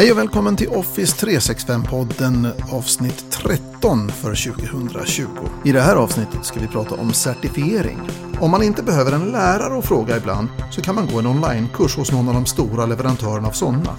[0.00, 5.26] Hej och välkommen till Office 365-podden avsnitt 13 för 2020.
[5.64, 7.98] I det här avsnittet ska vi prata om certifiering.
[8.40, 11.96] Om man inte behöver en lärare att fråga ibland så kan man gå en onlinekurs
[11.96, 13.96] hos någon av de stora leverantörerna av sådana.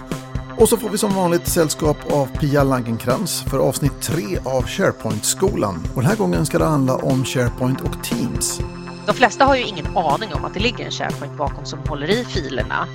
[0.58, 5.88] Och så får vi som vanligt sällskap av Pia Langenkrans för avsnitt 3 av SharePoint-skolan.
[5.96, 8.62] Och den här gången ska det handla om SharePoint och Teams.
[9.06, 12.10] De flesta har ju ingen aning om att det ligger en SharePoint bakom som håller
[12.10, 12.88] i filerna,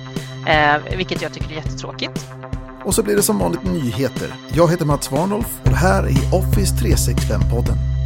[0.47, 2.36] eh, vilket jag tycker är jättetråkigt.
[2.87, 4.33] Och så blir det som vanligt nyheter.
[4.53, 7.96] Jag heter Mats Warnolf och det här är Office 365-podden.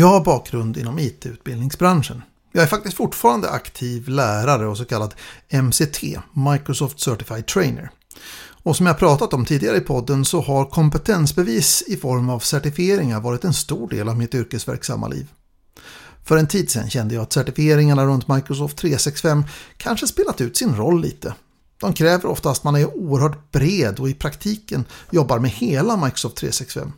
[0.00, 2.22] Jag har bakgrund inom IT-utbildningsbranschen.
[2.52, 5.14] Jag är faktiskt fortfarande aktiv lärare och så kallad
[5.62, 7.90] MCT, Microsoft Certified Trainer.
[8.62, 13.20] Och som jag pratat om tidigare i podden så har kompetensbevis i form av certifieringar
[13.20, 15.26] varit en stor del av mitt yrkesverksamma liv.
[16.24, 19.44] För en tid sedan kände jag att certifieringarna runt Microsoft 365
[19.76, 21.34] kanske spelat ut sin roll lite.
[21.80, 26.36] De kräver oftast att man är oerhört bred och i praktiken jobbar med hela Microsoft
[26.36, 26.92] 365.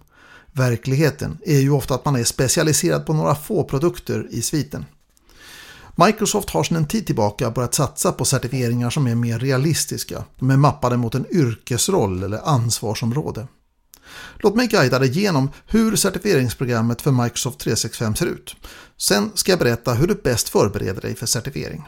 [0.53, 4.85] Verkligheten är ju ofta att man är specialiserad på några få produkter i sviten.
[5.97, 10.25] Microsoft har sedan en tid tillbaka börjat satsa på certifieringar som är mer realistiska.
[10.39, 13.47] De är mappade mot en yrkesroll eller ansvarsområde.
[14.37, 18.57] Låt mig guida dig igenom hur certifieringsprogrammet för Microsoft 365 ser ut.
[18.99, 21.85] Sen ska jag berätta hur du bäst förbereder dig för certifiering.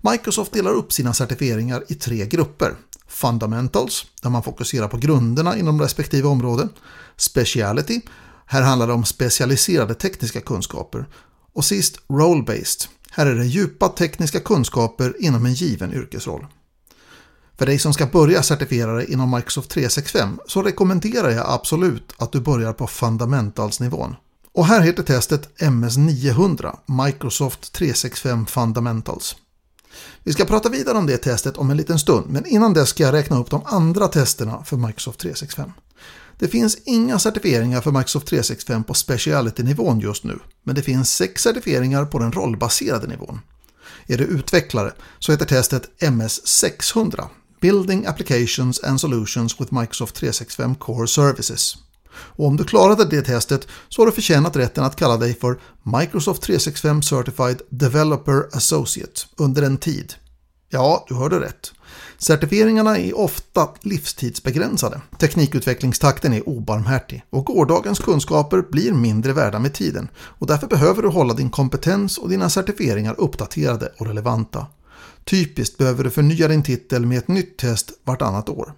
[0.00, 2.74] Microsoft delar upp sina certifieringar i tre grupper.
[3.12, 6.68] Fundamentals, där man fokuserar på grunderna inom respektive område.
[7.16, 8.00] Speciality,
[8.46, 11.06] här handlar det om specialiserade tekniska kunskaper.
[11.52, 16.46] Och sist Role-Based, här är det djupa tekniska kunskaper inom en given yrkesroll.
[17.58, 22.32] För dig som ska börja certifiera dig inom Microsoft 365 så rekommenderar jag absolut att
[22.32, 24.16] du börjar på Fundamentals-nivån.
[24.52, 29.36] Och här heter testet MS900, Microsoft 365 Fundamentals.
[30.24, 33.02] Vi ska prata vidare om det testet om en liten stund, men innan dess ska
[33.02, 35.72] jag räkna upp de andra testerna för Microsoft 365.
[36.38, 41.42] Det finns inga certifieringar för Microsoft 365 på speciality-nivån just nu, men det finns sex
[41.42, 43.40] certifieringar på den rollbaserade nivån.
[44.06, 47.24] Är du utvecklare så heter testet MS600,
[47.60, 51.76] Building Applications and Solutions with Microsoft 365 Core Services.
[52.14, 55.60] Och om du klarade det testet så har du förtjänat rätten att kalla dig för
[55.98, 60.14] Microsoft 365 Certified Developer Associate under en tid.
[60.70, 61.72] Ja, du hörde rätt.
[62.18, 65.00] Certifieringarna är ofta livstidsbegränsade.
[65.18, 71.08] Teknikutvecklingstakten är obarmhärtig och gårdagens kunskaper blir mindre värda med tiden och därför behöver du
[71.08, 74.66] hålla din kompetens och dina certifieringar uppdaterade och relevanta.
[75.24, 78.74] Typiskt behöver du förnya din titel med ett nytt test vartannat år.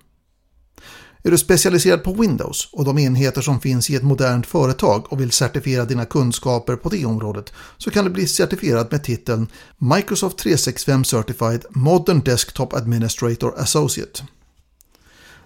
[1.27, 5.21] Är du specialiserad på Windows och de enheter som finns i ett modernt företag och
[5.21, 9.47] vill certifiera dina kunskaper på det området så kan du bli certifierad med titeln
[9.79, 14.23] Microsoft 365 Certified Modern Desktop Administrator Associate.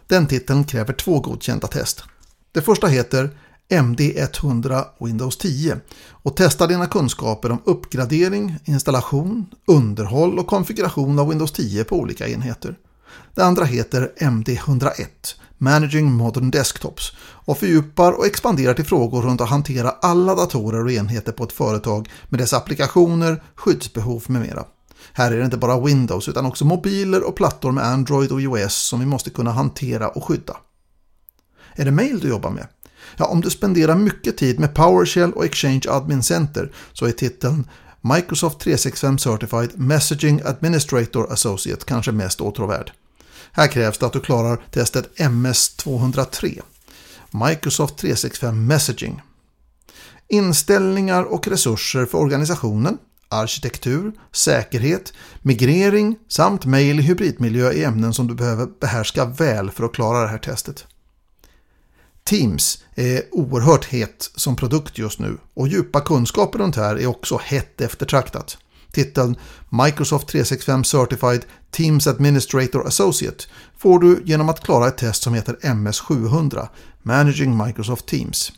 [0.07, 2.05] Den titeln kräver två godkända test.
[2.53, 3.31] Det första heter
[3.69, 11.53] MD100 Windows 10 och testar dina kunskaper om uppgradering, installation, underhåll och konfiguration av Windows
[11.53, 12.77] 10 på olika enheter.
[13.35, 15.07] Det andra heter MD101
[15.59, 20.93] Managing Modern Desktops och fördjupar och expanderar till frågor runt att hantera alla datorer och
[20.93, 24.65] enheter på ett företag med dess applikationer, skyddsbehov med mera.
[25.13, 28.75] Här är det inte bara Windows utan också mobiler och plattor med Android och iOS
[28.75, 30.57] som vi måste kunna hantera och skydda.
[31.75, 32.67] Är det mail du jobbar med?
[33.17, 37.69] Ja, om du spenderar mycket tid med PowerShell och Exchange Admin Center så är titeln
[38.01, 42.93] Microsoft 365 Certified Messaging Administrator Associate kanske mest åtråvärd.
[43.59, 46.61] Här krävs det att du klarar testet MS203.
[47.31, 49.23] Microsoft 365 Messaging.
[50.29, 55.13] Inställningar och resurser för organisationen, arkitektur, säkerhet,
[55.43, 60.23] migrering samt mail i hybridmiljö är ämnen som du behöver behärska väl för att klara
[60.23, 60.87] det här testet.
[62.25, 67.41] Teams är oerhört het som produkt just nu och djupa kunskaper runt här är också
[67.45, 68.59] hett eftertraktat.
[68.93, 69.37] Titeln
[69.69, 73.45] Microsoft 365 Certified Teams Administrator Associate
[73.79, 76.69] får du genom att klara ett test som heter MS700
[77.03, 78.53] Managing Microsoft Teams.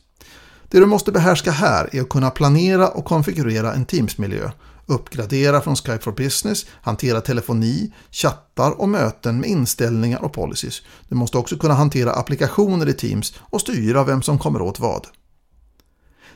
[0.68, 4.50] Det du måste behärska här är att kunna planera och konfigurera en Teams-miljö,
[4.86, 10.82] uppgradera från Skype for Business, hantera telefoni, chattar och möten med inställningar och policies.
[11.08, 15.06] Du måste också kunna hantera applikationer i Teams och styra vem som kommer åt vad.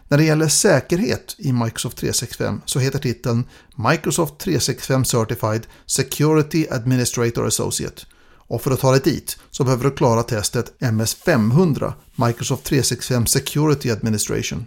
[0.08, 3.44] När det gäller säkerhet i Microsoft 365 så heter titeln
[3.90, 8.02] Microsoft 365 Certified Security Administrator Associate.
[8.46, 13.90] Och för att ta dig dit så behöver du klara testet MS500 Microsoft 365 Security
[13.90, 14.66] Administration.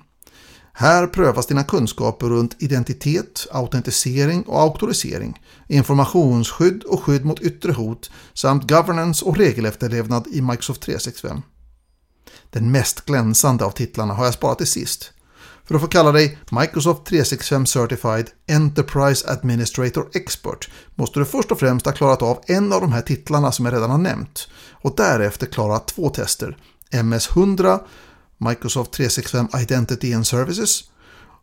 [0.73, 8.11] Här prövas dina kunskaper runt identitet, autentisering och auktorisering, informationsskydd och skydd mot yttre hot
[8.33, 11.41] samt governance och regelefterlevnad i Microsoft 365.
[12.49, 15.13] Den mest glänsande av titlarna har jag sparat till sist.
[15.67, 21.59] För att få kalla dig Microsoft 365 Certified Enterprise Administrator Expert måste du först och
[21.59, 24.93] främst ha klarat av en av de här titlarna som jag redan har nämnt och
[24.97, 26.57] därefter klara två tester.
[26.91, 27.79] MS100
[28.37, 30.83] Microsoft 365 Identity and Services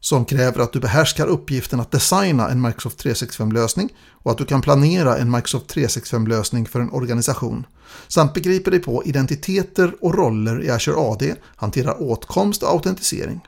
[0.01, 4.63] som kräver att du behärskar uppgiften att designa en Microsoft 365-lösning och att du kan
[4.63, 7.67] planera en Microsoft 365-lösning för en organisation.
[8.09, 13.41] Samt begriper dig på identiteter och roller i Azure AD, hanterar åtkomst och autentisering.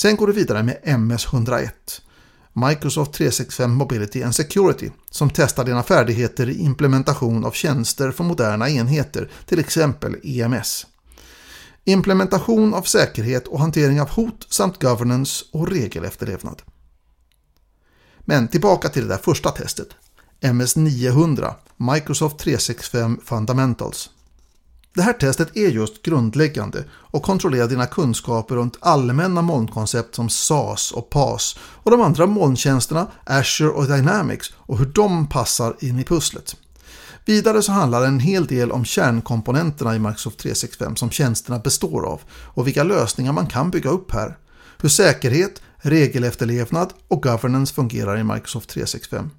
[0.00, 1.70] Sen går du vidare med MS101,
[2.52, 8.70] Microsoft 365 Mobility and Security, som testar dina färdigheter i implementation av tjänster för moderna
[8.70, 10.86] enheter, till exempel EMS.
[11.84, 16.62] Implementation av säkerhet och hantering av hot samt governance och regelefterlevnad.
[18.20, 19.88] Men tillbaka till det där första testet.
[20.40, 24.10] MS900, Microsoft 365 Fundamentals.
[24.94, 30.92] Det här testet är just grundläggande och kontrollerar dina kunskaper runt allmänna molnkoncept som SAS
[30.92, 36.04] och PAS och de andra molntjänsterna Azure och Dynamics och hur de passar in i
[36.04, 36.56] pusslet.
[37.24, 42.06] Vidare så handlar det en hel del om kärnkomponenterna i Microsoft 365 som tjänsterna består
[42.06, 44.38] av och vilka lösningar man kan bygga upp här.
[44.80, 49.30] Hur säkerhet, regelefterlevnad och governance fungerar i Microsoft 365.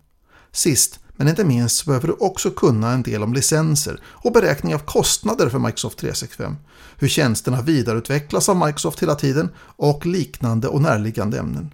[0.51, 4.79] Sist men inte minst behöver du också kunna en del om licenser och beräkning av
[4.79, 6.55] kostnader för Microsoft 365,
[6.97, 11.73] hur tjänsterna vidareutvecklas av Microsoft hela tiden och liknande och närliggande ämnen.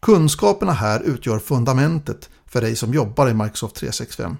[0.00, 4.36] Kunskaperna här utgör fundamentet för dig som jobbar i Microsoft 365.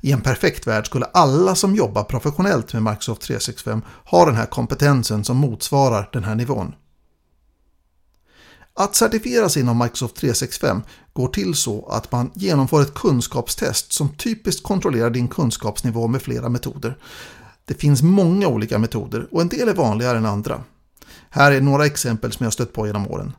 [0.00, 4.46] I en perfekt värld skulle alla som jobbar professionellt med Microsoft 365 ha den här
[4.46, 6.74] kompetensen som motsvarar den här nivån.
[8.74, 10.82] Att certifieras inom Microsoft 365
[11.12, 16.48] går till så att man genomför ett kunskapstest som typiskt kontrollerar din kunskapsnivå med flera
[16.48, 16.98] metoder.
[17.64, 20.64] Det finns många olika metoder och en del är vanligare än andra.
[21.30, 23.32] Här är några exempel som jag stött på genom åren.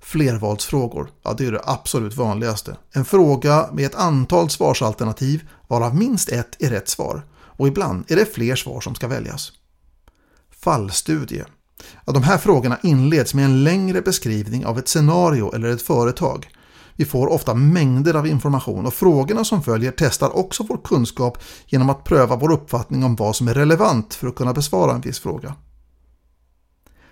[0.00, 2.76] Flervalsfrågor, ja det är det absolut vanligaste.
[2.92, 8.16] En fråga med ett antal svarsalternativ varav minst ett är rätt svar och ibland är
[8.16, 9.52] det fler svar som ska väljas.
[10.50, 11.44] Fallstudie.
[12.04, 16.48] Ja, de här frågorna inleds med en längre beskrivning av ett scenario eller ett företag.
[16.96, 21.90] Vi får ofta mängder av information och frågorna som följer testar också vår kunskap genom
[21.90, 25.18] att pröva vår uppfattning om vad som är relevant för att kunna besvara en viss
[25.18, 25.54] fråga.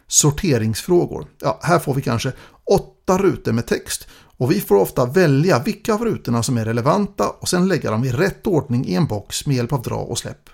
[0.06, 1.26] Sorteringsfrågor.
[1.40, 2.32] Ja, här får vi kanske
[2.64, 4.06] åtta rutor med text
[4.38, 8.04] och vi får ofta välja vilka av rutorna som är relevanta och sedan lägga dem
[8.04, 10.50] i rätt ordning i en box med hjälp av dra och släpp.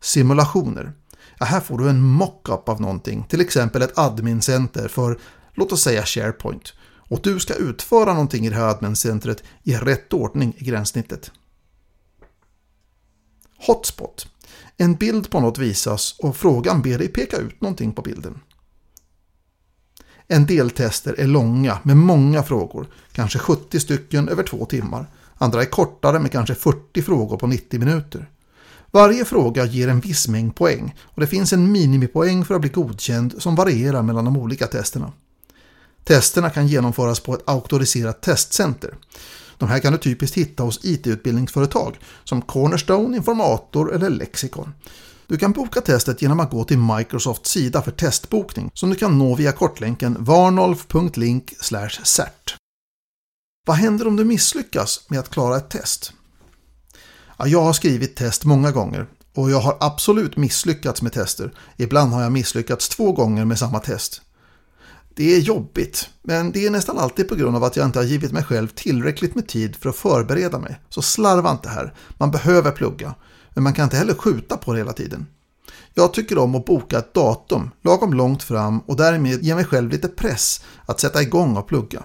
[0.00, 0.92] Simulationer.
[1.38, 5.18] Ja, här får du en mockup av någonting, till exempel ett admincenter för,
[5.54, 6.72] låt oss säga SharePoint.
[7.08, 11.30] Och du ska utföra någonting i det här admincentret i rätt ordning i gränssnittet.
[13.66, 14.26] Hotspot.
[14.76, 18.40] En bild på något visas och frågan ber dig peka ut någonting på bilden.
[20.28, 25.06] En del tester är långa med många frågor, kanske 70 stycken över två timmar.
[25.34, 28.30] Andra är kortare med kanske 40 frågor på 90 minuter.
[28.94, 32.70] Varje fråga ger en viss mängd poäng och det finns en minimipoäng för att bli
[32.70, 35.12] godkänd som varierar mellan de olika testerna.
[36.04, 38.94] Testerna kan genomföras på ett auktoriserat testcenter.
[39.58, 44.74] De här kan du typiskt hitta hos IT-utbildningsföretag som Cornerstone, Informator eller Lexicon.
[45.26, 49.18] Du kan boka testet genom att gå till Microsofts sida för testbokning som du kan
[49.18, 51.54] nå via kortlänken varnolf.link
[52.02, 52.56] cert.
[53.66, 56.12] Vad händer om du misslyckas med att klara ett test?
[57.38, 61.54] Ja, jag har skrivit test många gånger och jag har absolut misslyckats med tester.
[61.76, 64.22] Ibland har jag misslyckats två gånger med samma test.
[65.14, 68.04] Det är jobbigt, men det är nästan alltid på grund av att jag inte har
[68.04, 70.80] givit mig själv tillräckligt med tid för att förbereda mig.
[70.88, 73.14] Så slarva inte här, man behöver plugga.
[73.50, 75.26] Men man kan inte heller skjuta på det hela tiden.
[75.94, 79.90] Jag tycker om att boka ett datum lagom långt fram och därmed ge mig själv
[79.90, 82.02] lite press att sätta igång och plugga.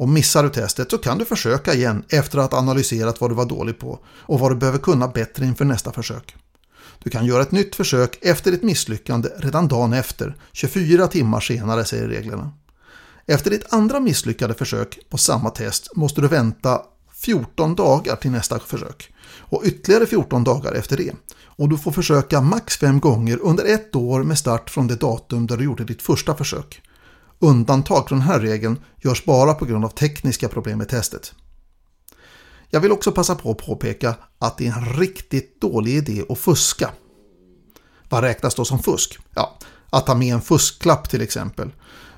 [0.00, 3.34] Och missar du testet så kan du försöka igen efter att ha analyserat vad du
[3.34, 6.36] var dålig på och vad du behöver kunna bättre inför nästa försök.
[6.98, 11.84] Du kan göra ett nytt försök efter ditt misslyckande redan dagen efter, 24 timmar senare
[11.84, 12.52] säger reglerna.
[13.26, 16.82] Efter ditt andra misslyckade försök på samma test måste du vänta
[17.14, 21.12] 14 dagar till nästa försök och ytterligare 14 dagar efter det.
[21.44, 25.46] Och du får försöka max 5 gånger under ett år med start från det datum
[25.46, 26.82] där du gjorde ditt första försök.
[27.42, 31.34] Undantag från den här regeln görs bara på grund av tekniska problem med testet.
[32.70, 36.38] Jag vill också passa på att påpeka att det är en riktigt dålig idé att
[36.38, 36.90] fuska.
[38.08, 39.18] Vad räknas då som fusk?
[39.34, 39.58] Ja,
[39.90, 41.70] att ta med en fusklapp till exempel.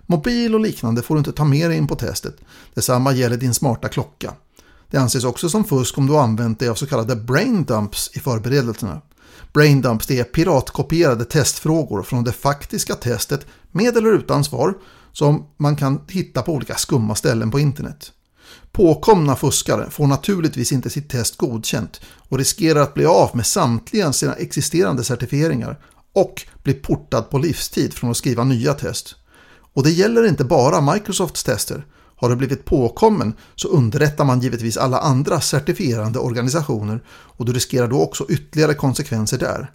[0.06, 2.36] Mobil och liknande får du inte ta med dig in på testet.
[2.74, 4.34] Detsamma gäller din smarta klocka.
[4.90, 8.20] Det anses också som fusk om du använt dig av så kallade brain dumps i
[8.20, 9.00] förberedelserna.
[9.52, 14.74] Brain dumps är piratkopierade testfrågor från det faktiska testet med eller utan svar
[15.12, 18.12] som man kan hitta på olika skumma ställen på internet.
[18.72, 24.12] Påkomna fuskare får naturligtvis inte sitt test godkänt och riskerar att bli av med samtliga
[24.12, 25.78] sina existerande certifieringar
[26.12, 29.14] och bli portad på livstid från att skriva nya test.
[29.74, 31.86] Och det gäller inte bara Microsofts tester.
[32.16, 37.88] Har du blivit påkommen så underrättar man givetvis alla andra certifierande organisationer och du riskerar
[37.88, 39.70] då också ytterligare konsekvenser där.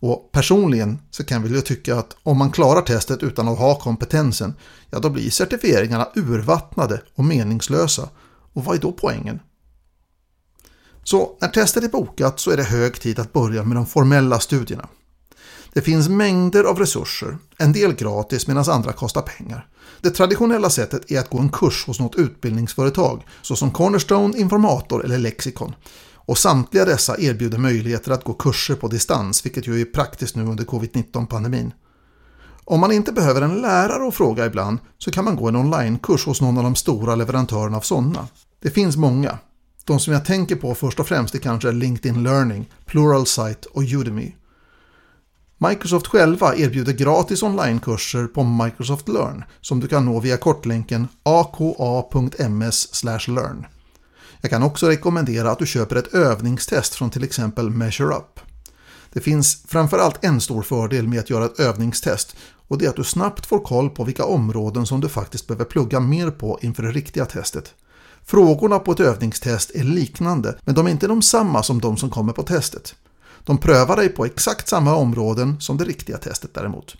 [0.00, 4.54] Och personligen så kan jag tycka att om man klarar testet utan att ha kompetensen,
[4.90, 8.08] ja då blir certifieringarna urvattnade och meningslösa.
[8.52, 9.40] Och vad är då poängen?
[11.04, 14.40] Så när testet är bokat så är det hög tid att börja med de formella
[14.40, 14.88] studierna.
[15.72, 19.68] Det finns mängder av resurser, en del gratis medan andra kostar pengar.
[20.00, 25.18] Det traditionella sättet är att gå en kurs hos något utbildningsföretag såsom Cornerstone, Informator eller
[25.18, 25.74] Lexicon.
[26.26, 30.42] Och samtliga dessa erbjuder möjligheter att gå kurser på distans, vilket ju är praktiskt nu
[30.42, 31.72] under covid-19-pandemin.
[32.64, 36.26] Om man inte behöver en lärare att fråga ibland så kan man gå en onlinekurs
[36.26, 38.28] hos någon av de stora leverantörerna av sådana.
[38.62, 39.38] Det finns många.
[39.84, 44.34] De som jag tänker på först och främst är kanske LinkedIn Learning, Pluralsight och Udemy.
[45.58, 52.46] Microsoft själva erbjuder gratis onlinekurser på Microsoft Learn som du kan nå via kortlänken aka.ms/learn.
[54.46, 58.40] Jag kan också rekommendera att du köper ett övningstest från till exempel MeasureUp.
[59.12, 62.36] Det finns framförallt en stor fördel med att göra ett övningstest
[62.68, 65.64] och det är att du snabbt får koll på vilka områden som du faktiskt behöver
[65.64, 67.74] plugga mer på inför det riktiga testet.
[68.24, 72.10] Frågorna på ett övningstest är liknande men de är inte de samma som de som
[72.10, 72.94] kommer på testet.
[73.44, 76.96] De prövar dig på exakt samma områden som det riktiga testet däremot.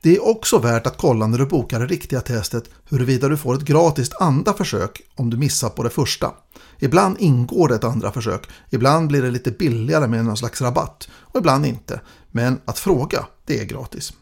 [0.00, 3.54] Det är också värt att kolla när du bokar det riktiga testet huruvida du får
[3.54, 6.34] ett gratis andra försök om du missar på det första.
[6.78, 11.08] Ibland ingår det ett andra försök, ibland blir det lite billigare med någon slags rabatt
[11.12, 12.00] och ibland inte.
[12.30, 14.12] Men att fråga, det är gratis.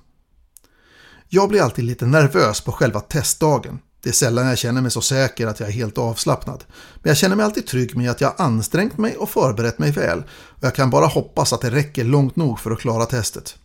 [1.29, 3.79] Jag blir alltid lite nervös på själva testdagen.
[4.03, 6.65] Det är sällan jag känner mig så säker att jag är helt avslappnad.
[6.95, 10.19] Men jag känner mig alltid trygg med att jag ansträngt mig och förberett mig väl.
[10.31, 13.57] Och jag kan bara hoppas att det räcker långt nog för att klara testet.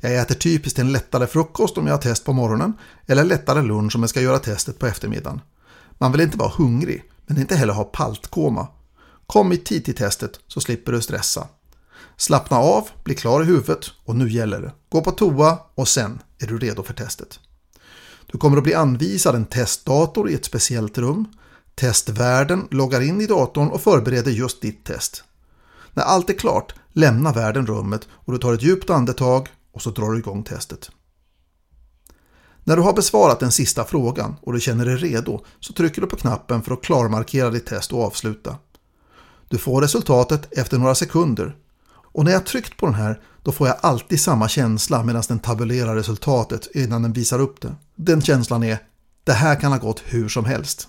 [0.00, 2.72] Jag äter typiskt en lättare frukost om jag har test på morgonen
[3.06, 5.40] eller lättare lunch om jag ska göra testet på eftermiddagen.
[5.98, 8.68] Man vill inte vara hungrig, men inte heller ha paltkoma.
[9.26, 11.48] Kom i tid till testet så slipper du stressa.
[12.16, 14.72] Slappna av, bli klar i huvudet och nu gäller det.
[14.88, 17.40] Gå på toa och sen är du redo för testet.
[18.26, 21.26] Du kommer att bli anvisad en testdator i ett speciellt rum.
[21.74, 25.24] Testvärden loggar in i datorn och förbereder just ditt test.
[25.92, 29.90] När allt är klart, lämnar värden rummet och du tar ett djupt andetag och så
[29.90, 30.90] drar du igång testet.
[32.64, 36.06] När du har besvarat den sista frågan och du känner dig redo så trycker du
[36.06, 38.56] på knappen för att klarmarkera ditt test och avsluta.
[39.48, 41.56] Du får resultatet efter några sekunder
[41.88, 45.38] och när jag tryckt på den här då får jag alltid samma känsla medan den
[45.38, 47.74] tabulerar resultatet innan den visar upp det.
[47.94, 48.78] Den känslan är
[49.24, 50.88] det här kan ha gått hur som helst.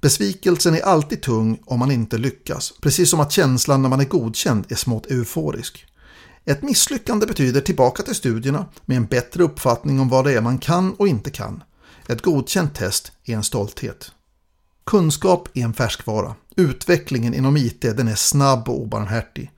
[0.00, 4.04] Besvikelsen är alltid tung om man inte lyckas, precis som att känslan när man är
[4.04, 5.86] godkänd är smått euforisk.
[6.44, 10.58] Ett misslyckande betyder tillbaka till studierna med en bättre uppfattning om vad det är man
[10.58, 11.62] kan och inte kan.
[12.08, 14.12] Ett godkänt test är en stolthet.
[14.86, 16.34] Kunskap är en färskvara.
[16.56, 19.50] Utvecklingen inom IT den är snabb och obarmhärtig.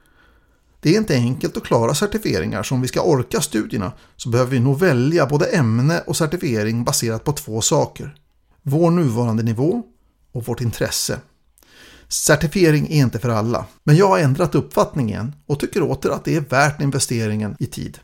[0.80, 4.50] Det är inte enkelt att klara certifieringar så om vi ska orka studierna så behöver
[4.50, 8.16] vi nog välja både ämne och certifiering baserat på två saker.
[8.62, 9.82] Vår nuvarande nivå
[10.32, 11.20] och vårt intresse.
[12.08, 16.24] Certifiering är inte för alla, men jag har ändrat uppfattning igen och tycker åter att
[16.24, 17.98] det är värt investeringen i tid.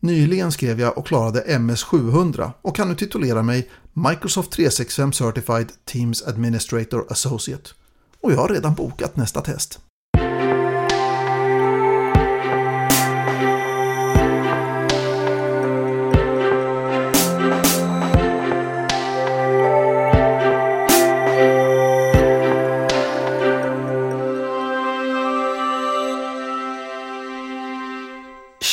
[0.00, 6.22] Nyligen skrev jag och klarade MS700 och kan nu titulera mig Microsoft 365 Certified Teams
[6.22, 7.70] Administrator Associate.
[8.20, 9.80] Och jag har redan bokat nästa test.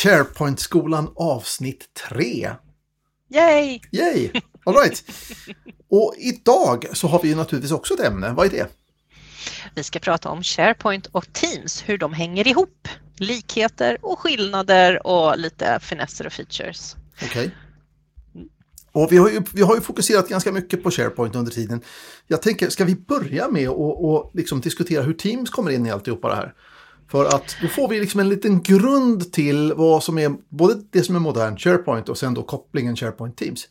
[0.04, 2.50] SharePoint-skolan avsnitt 3.
[3.30, 3.80] Yay!
[3.92, 4.32] Yay!
[4.66, 5.04] All right.
[5.90, 8.34] Och idag så har vi ju naturligtvis också ett ämne.
[8.34, 8.68] Vad är det?
[9.76, 12.88] Vi ska prata om SharePoint och Teams, hur de hänger ihop,
[13.18, 16.96] likheter och skillnader och lite finesser och features.
[17.16, 17.28] Okej.
[17.28, 17.52] Okay.
[18.92, 21.82] Och vi har, ju, vi har ju fokuserat ganska mycket på SharePoint under tiden.
[22.28, 26.30] Jag tänker, ska vi börja med att liksom diskutera hur Teams kommer in i alltihopa
[26.30, 26.54] det här?
[27.12, 31.04] För att då får vi liksom en liten grund till vad som är både det
[31.04, 33.68] som är modern SharePoint och sen då kopplingen SharePoint Teams.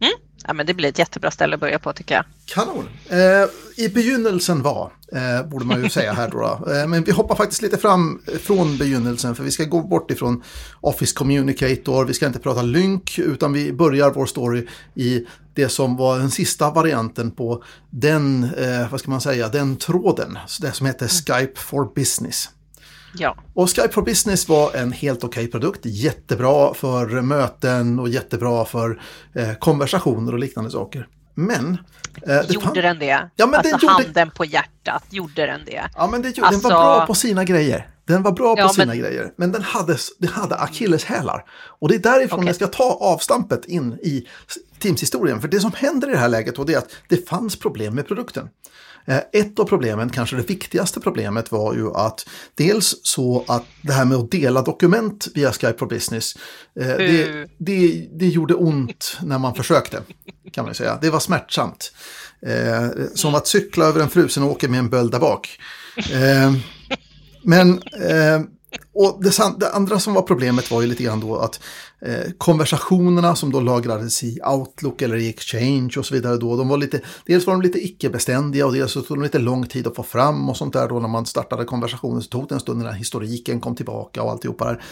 [0.00, 0.12] Mm.
[0.46, 2.24] Ja, men det blir ett jättebra ställe att börja på tycker jag.
[2.44, 2.88] Kanon!
[3.08, 6.72] Eh, I begynnelsen var, eh, borde man ju säga här då.
[6.72, 10.42] Eh, men vi hoppar faktiskt lite fram från begynnelsen för vi ska gå bort ifrån
[10.80, 15.96] Office Communicator, vi ska inte prata lynk utan vi börjar vår story i det som
[15.96, 20.86] var den sista varianten på den, eh, vad ska man säga, den tråden, det som
[20.86, 22.50] heter Skype for Business.
[23.14, 23.36] Ja.
[23.54, 25.80] Och Skype for Business var en helt okej okay produkt.
[25.84, 29.00] Jättebra för möten och jättebra för
[29.34, 31.08] eh, konversationer och liknande saker.
[31.34, 31.78] Men...
[32.26, 32.74] Eh, gjorde fann...
[32.74, 33.30] den det?
[33.36, 33.92] Ja, men alltså den gjorde...
[33.92, 35.88] handen på hjärtat, gjorde den det?
[35.96, 36.50] Ja, men det, alltså...
[36.50, 37.90] den var bra på sina grejer.
[38.04, 38.98] Den var bra på ja, sina men...
[38.98, 41.44] grejer, men den hade, den hade akilleshälar.
[41.50, 42.48] Och det är därifrån okay.
[42.48, 44.26] jag ska ta avstampet in i
[44.78, 45.40] Teams-historien.
[45.40, 48.48] För det som händer i det här läget är att det fanns problem med produkten.
[49.08, 53.92] Eh, ett av problemen, kanske det viktigaste problemet var ju att dels så att det
[53.92, 56.34] här med att dela dokument via Skype for Business,
[56.80, 60.02] eh, det, det, det gjorde ont när man försökte,
[60.52, 60.98] kan man säga.
[61.02, 61.92] Det var smärtsamt.
[62.46, 65.58] Eh, som att cykla över en frusen åker med en böld där bak.
[67.42, 67.82] Men
[68.94, 71.60] och det, det, andra som var problemet var ju lite grann då att
[72.02, 76.68] eh, konversationerna som då lagrades i Outlook eller i Exchange och så vidare då, de
[76.68, 79.86] var lite, dels var de lite icke-beständiga och dels så tog de lite lång tid
[79.86, 82.60] att få fram och sånt där då när man startade konversationen så tog det en
[82.60, 84.84] stund när historiken kom tillbaka och alltihopa där.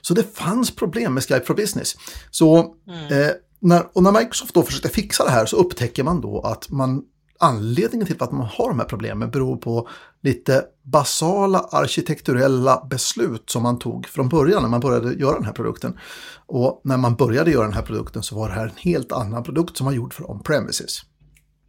[0.00, 1.96] Så det fanns problem med Skype for Business.
[2.30, 3.22] Så mm.
[3.22, 6.70] eh, när, och när Microsoft då försökte fixa det här så upptäcker man då att
[6.70, 7.02] man
[7.38, 9.88] anledningen till att man har de här problemen beror på
[10.22, 15.52] lite basala arkitekturella beslut som man tog från början när man började göra den här
[15.52, 15.98] produkten.
[16.46, 19.42] Och när man började göra den här produkten så var det här en helt annan
[19.42, 21.02] produkt som var gjord för on-premises.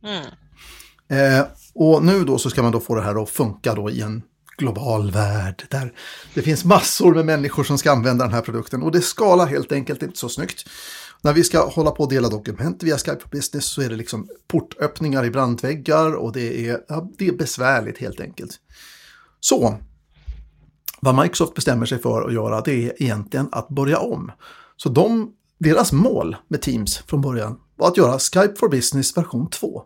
[0.03, 0.25] Mm.
[1.07, 4.01] Eh, och nu då så ska man då få det här att funka då i
[4.01, 4.21] en
[4.57, 5.93] global värld där
[6.33, 9.71] det finns massor med människor som ska använda den här produkten och det skalar helt
[9.71, 10.69] enkelt inte så snyggt.
[11.21, 13.95] När vi ska hålla på och dela dokument via Skype for Business så är det
[13.95, 18.51] liksom portöppningar i brandväggar och det är, ja, det är besvärligt helt enkelt.
[19.39, 19.77] Så,
[20.99, 24.31] vad Microsoft bestämmer sig för att göra det är egentligen att börja om.
[24.77, 29.49] Så de, deras mål med Teams från början var att göra Skype for Business version
[29.49, 29.83] 2.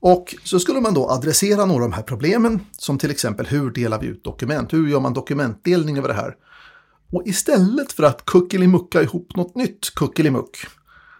[0.00, 3.70] Och så skulle man då adressera några av de här problemen, som till exempel hur
[3.70, 4.72] delar vi ut dokument?
[4.72, 6.34] Hur gör man dokumentdelning över det här?
[7.12, 10.56] Och istället för att kuckelimucka ihop något nytt kuckelimuck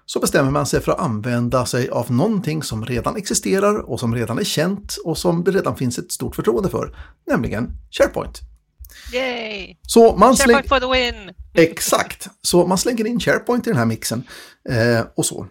[0.07, 4.15] så bestämmer man sig för att använda sig av någonting som redan existerar och som
[4.15, 8.41] redan är känt och som det redan finns ett stort förtroende för, nämligen SharePoint.
[9.13, 9.77] Yay!
[9.83, 11.35] Så man SharePoint for the win!
[11.55, 12.29] Exakt!
[12.43, 14.23] Så man slänger in SharePoint i den här mixen
[14.69, 15.47] eh, och så.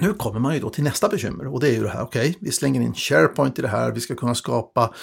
[0.00, 2.30] Nu kommer man ju då till nästa bekymmer och det är ju det här, okej,
[2.30, 4.94] okay, vi slänger in SharePoint i det här, vi ska kunna skapa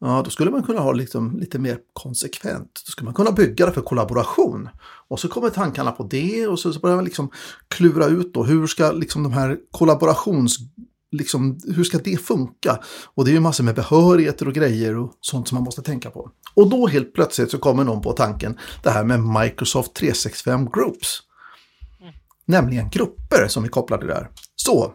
[0.00, 2.82] Ja, då skulle man kunna ha liksom lite mer konsekvent.
[2.86, 4.68] Då skulle man kunna bygga det för kollaboration.
[5.08, 7.30] Och så kommer tankarna på det och så börjar man liksom
[7.68, 10.58] klura ut då hur ska liksom de här kollaborations...
[11.12, 12.80] Liksom, hur ska det funka?
[13.14, 16.10] Och det är ju massor med behörigheter och grejer och sånt som man måste tänka
[16.10, 16.30] på.
[16.54, 21.22] Och då helt plötsligt så kommer någon på tanken det här med Microsoft 365 Groups.
[22.46, 24.30] Nämligen grupper som är kopplade där.
[24.56, 24.94] Så,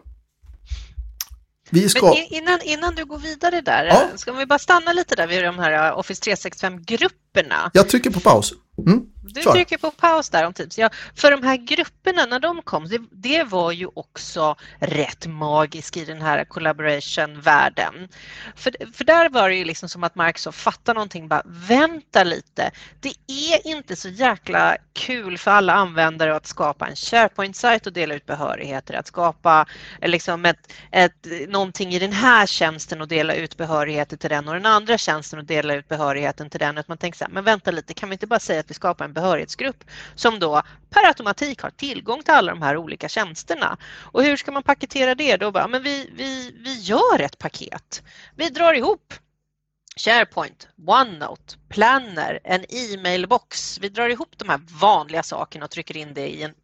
[1.70, 2.06] vi ska...
[2.06, 4.08] Men innan, innan du går vidare där, ja.
[4.16, 7.70] ska vi bara stanna lite där vid de här uh, Office 365-grupperna?
[7.72, 8.52] Jag trycker på paus.
[8.86, 9.02] Mm.
[9.34, 9.52] Du Kör.
[9.52, 10.78] trycker på paus där om Teams.
[10.78, 15.96] Ja, för de här grupperna när de kom, det, det var ju också rätt magiskt
[15.96, 18.08] i den här collaboration-världen.
[18.56, 22.70] För, för där var det ju liksom som att Microsoft fattade någonting, bara vänta lite.
[23.00, 28.14] Det är inte så jäkla kul för alla användare att skapa en SharePoint-sajt och dela
[28.14, 29.66] ut behörigheter, att skapa
[30.02, 34.54] liksom ett, ett, någonting i den här tjänsten och dela ut behörigheter till den och
[34.54, 36.78] den andra tjänsten och dela ut behörigheten till den.
[36.78, 38.74] Att man tänker så här, men vänta lite, kan vi inte bara säga att vi
[38.74, 43.76] skapar en behörighetsgrupp som då per automatik har tillgång till alla de här olika tjänsterna.
[44.12, 45.36] Och hur ska man paketera det?
[45.36, 48.02] Då bara, men vi, vi, vi gör ett paket.
[48.36, 49.14] Vi drar ihop
[49.96, 53.78] SharePoint, OneNote, Planner, en e-mailbox.
[53.80, 56.54] Vi drar ihop de här vanliga sakerna och trycker in det i en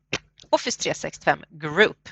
[0.50, 2.08] Office 365 Group.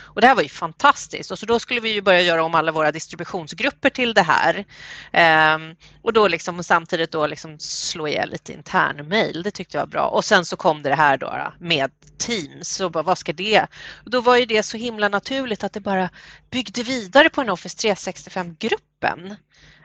[0.00, 2.54] Och det här var ju fantastiskt och så då skulle vi ju börja göra om
[2.54, 4.64] alla våra distributionsgrupper till det här.
[5.12, 9.90] Ehm, och då liksom samtidigt då liksom slå ihjäl lite internmail, det tyckte jag var
[9.90, 10.08] bra.
[10.08, 13.66] Och sen så kom det här då med Teams och bara, vad ska det?
[14.04, 16.10] Och då var ju det så himla naturligt att det bara
[16.50, 19.36] byggde vidare på en Office 365-gruppen.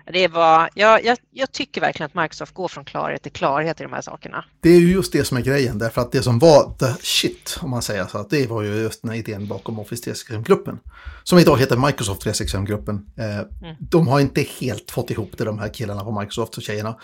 [0.06, 3.84] Det var, jag, jag, jag, tycker verkligen att Microsoft går från klarhet till klarhet i
[3.84, 4.46] de här sakerna.
[4.62, 7.58] Det är ju just det som är grejen, därför att det som var the shit,
[7.62, 10.80] om man säger så, att det var ju just den här idén bakom Office 365-gruppen.
[11.24, 13.06] Som idag heter Microsoft 365-gruppen.
[13.18, 13.76] Eh, mm.
[13.80, 16.96] De har inte helt fått ihop det, de här killarna på Microsoft och tjejerna.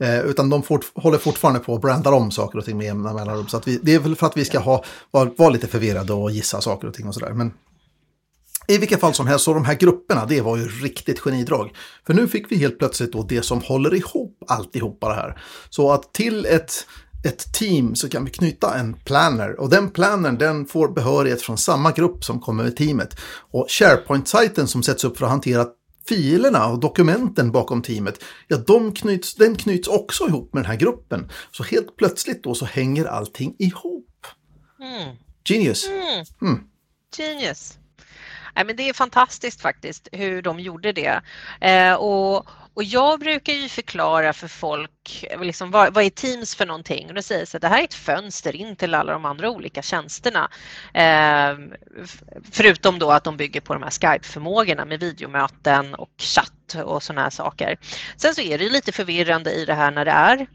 [0.00, 3.12] Eh, utan de fort, håller fortfarande på att branda om saker och ting med jämna
[3.12, 3.48] mellanrum.
[3.48, 6.30] Så vi, det är väl för att vi ska ha, vara var lite förvirrade och
[6.30, 7.32] gissa saker och ting och sådär.
[7.32, 7.52] Men
[8.68, 11.70] i vilket fall som helst, så de här grupperna, det var ju riktigt genidrag.
[12.06, 15.42] För nu fick vi helt plötsligt då det som håller ihop alltihopa det här.
[15.70, 16.86] Så att till ett,
[17.24, 21.58] ett team så kan vi knyta en planner och den plannern den får behörighet från
[21.58, 23.16] samma grupp som kommer med teamet.
[23.50, 25.66] Och SharePoint-sajten som sätts upp för att hantera
[26.08, 30.78] filerna och dokumenten bakom teamet, ja de knyts, den knyts också ihop med den här
[30.78, 31.30] gruppen.
[31.50, 34.26] Så helt plötsligt då så hänger allting ihop.
[34.80, 35.16] Mm.
[35.44, 35.88] Genius.
[35.88, 36.24] Mm.
[36.42, 36.60] Mm.
[37.18, 37.78] Genius.
[38.56, 41.20] Nej, men det är fantastiskt faktiskt hur de gjorde det.
[41.60, 46.66] Eh, och, och jag brukar ju förklara för folk liksom, vad, vad är Teams för
[46.66, 49.24] någonting och då säger jag att det här är ett fönster in till alla de
[49.24, 50.50] andra olika tjänsterna.
[50.94, 51.58] Eh,
[52.52, 57.22] förutom då att de bygger på de här Skype-förmågorna med videomöten och chatt och sådana
[57.22, 57.78] här saker.
[58.16, 60.46] Sen så är det lite förvirrande i det här när det är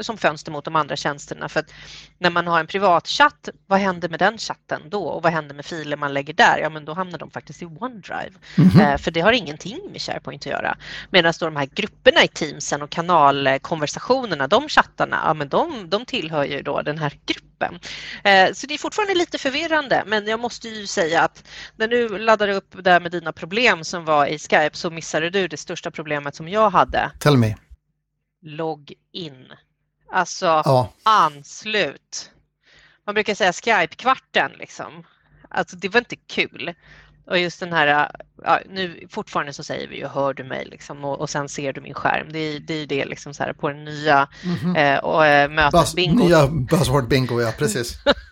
[0.00, 1.48] som fönster mot de andra tjänsterna.
[1.48, 1.72] För att
[2.18, 5.04] när man har en privatchatt, vad händer med den chatten då?
[5.04, 6.58] Och vad händer med filer man lägger där?
[6.58, 8.32] Ja, men då hamnar de faktiskt i OneDrive.
[8.58, 8.96] Mm -hmm.
[8.98, 10.76] för det har ingenting med SharePoint att göra.
[11.10, 16.04] Medan då de här grupperna i Teamsen och kanalkonversationerna, de chattarna, ja men de, de
[16.04, 17.80] tillhör ju då den här gruppen.
[18.24, 21.44] Eh, så det är fortfarande lite förvirrande, men jag måste ju säga att
[21.76, 25.48] när du laddade upp där med dina problem som var i Skype så missade du
[25.48, 27.10] det största problemet som jag hade.
[27.18, 27.56] Tell me.
[28.42, 29.46] Log in.
[30.12, 30.92] Alltså ja.
[31.02, 32.30] anslut.
[33.06, 35.04] Man brukar säga Skype-kvarten liksom.
[35.48, 36.74] Alltså det var inte kul.
[37.26, 38.10] Och just den här,
[38.44, 41.72] ja, nu fortfarande så säger vi ju hör du mig liksom och, och sen ser
[41.72, 42.32] du min skärm.
[42.32, 44.94] Det är det, är det liksom så här på den nya mm -hmm.
[44.94, 46.24] eh, och, eh, mötesbingo.
[46.24, 47.98] Nya buzzword bingo, ja precis.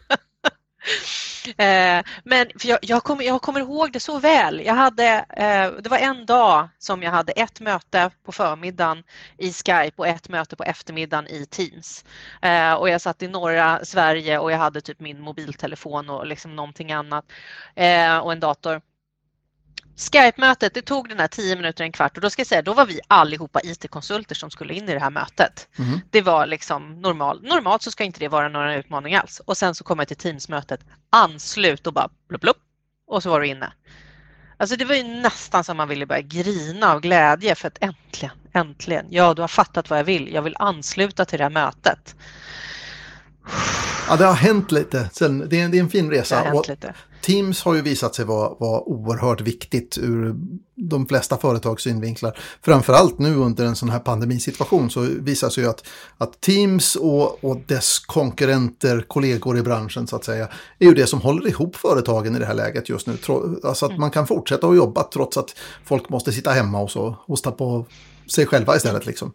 [1.57, 4.63] Eh, men för jag, jag, kommer, jag kommer ihåg det så väl.
[4.65, 9.03] Jag hade, eh, det var en dag som jag hade ett möte på förmiddagen
[9.39, 12.05] i Skype och ett möte på eftermiddagen i Teams.
[12.43, 16.57] Eh, och jag satt i norra Sverige och jag hade typ min mobiltelefon och liksom
[16.57, 17.25] någonting annat
[17.75, 18.81] eh, och en dator.
[19.99, 22.75] Skype-mötet, det tog den här 10 minuter, en kvart och då ska jag säga, då
[22.75, 25.69] var vi allihopa IT-konsulter som skulle in i det här mötet.
[25.79, 26.01] Mm.
[26.11, 27.43] Det var liksom normalt.
[27.43, 29.41] Normalt så ska inte det vara några utmaning alls.
[29.45, 30.81] Och sen så kom jag till Teams-mötet,
[31.11, 32.57] anslut och bara blubb, blubb
[33.07, 33.73] och så var du inne.
[34.57, 38.37] Alltså det var ju nästan som man ville börja grina av glädje för att äntligen,
[38.53, 42.17] äntligen, ja du har fattat vad jag vill, jag vill ansluta till det här mötet.
[44.09, 45.11] Ja, det har hänt lite.
[45.13, 46.35] Sen, det, är, det är en fin resa.
[46.35, 46.95] Det har hänt lite.
[47.21, 50.35] Teams har ju visat sig vara, vara oerhört viktigt ur
[50.75, 52.39] de flesta företags synvinklar.
[52.63, 55.87] Framförallt nu under en sån här pandemisituation så visar sig ju att,
[56.19, 61.07] att Teams och, och dess konkurrenter, kollegor i branschen så att säga, är ju det
[61.07, 63.19] som håller ihop företagen i det här läget just nu.
[63.65, 65.55] Alltså att man kan fortsätta att jobba trots att
[65.85, 67.87] folk måste sitta hemma och så hosta på
[68.27, 69.33] sig själva istället liksom.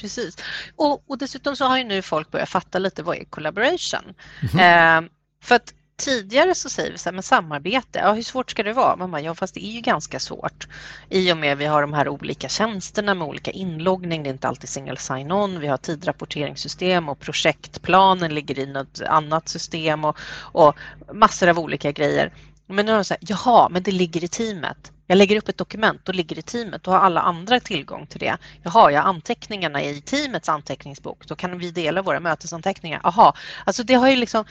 [0.00, 0.36] Precis.
[0.76, 4.00] Och, och dessutom så har ju nu folk börjat fatta lite vad är collaboration.
[4.04, 4.14] Mm
[4.52, 4.98] -hmm.
[4.98, 5.08] eh,
[5.42, 8.72] för att tidigare så säger vi så här, men samarbete, ja hur svårt ska det
[8.72, 8.96] vara?
[8.96, 10.68] Man bara, ja fast det är ju ganska svårt.
[11.08, 14.48] I och med vi har de här olika tjänsterna med olika inloggning, det är inte
[14.48, 20.76] alltid single sign-on, vi har tidrapporteringssystem och projektplanen ligger i något annat system och, och
[21.12, 22.32] massor av olika grejer.
[22.66, 24.92] Men nu har de så här, jaha, men det ligger i teamet.
[25.06, 28.06] Jag lägger upp ett dokument, då ligger det i teamet, då har alla andra tillgång
[28.06, 28.36] till det.
[28.62, 33.00] Jaha, jag har anteckningarna i teamets anteckningsbok, då kan vi dela våra mötesanteckningar.
[33.04, 33.32] Jaha,
[33.64, 34.44] alltså det har ju liksom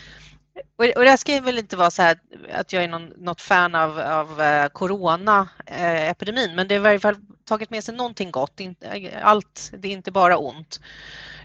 [0.96, 2.20] och det ska väl inte vara så här
[2.54, 7.00] att jag är någon, något fan av, av eh, corona-epidemin, men det har i varje
[7.00, 7.16] fall
[7.46, 8.62] tagit med sig någonting gott.
[9.22, 10.80] Allt, det är inte bara ont.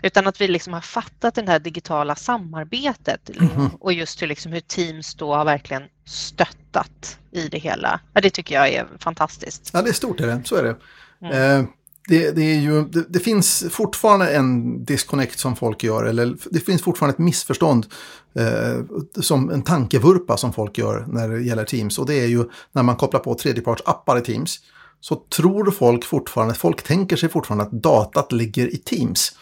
[0.03, 3.70] Utan att vi liksom har fattat det här digitala samarbetet mm.
[3.81, 8.01] och just hur, liksom, hur Teams då har verkligen stöttat i det hela.
[8.12, 9.70] Ja, det tycker jag är fantastiskt.
[9.72, 10.77] Ja, det är stort är det, så är det.
[11.22, 11.61] Mm.
[11.61, 11.66] Eh,
[12.09, 16.61] det, det, är ju, det, det, finns fortfarande en disconnect som folk gör, eller det
[16.61, 17.87] finns fortfarande ett missförstånd,
[18.35, 18.85] eh,
[19.21, 21.99] som en tankevurpa som folk gör när det gäller Teams.
[21.99, 24.59] Och det är ju när man kopplar på tredjepartsappar i Teams,
[25.01, 29.33] så tror folk fortfarande, folk tänker sig fortfarande att datat ligger i Teams.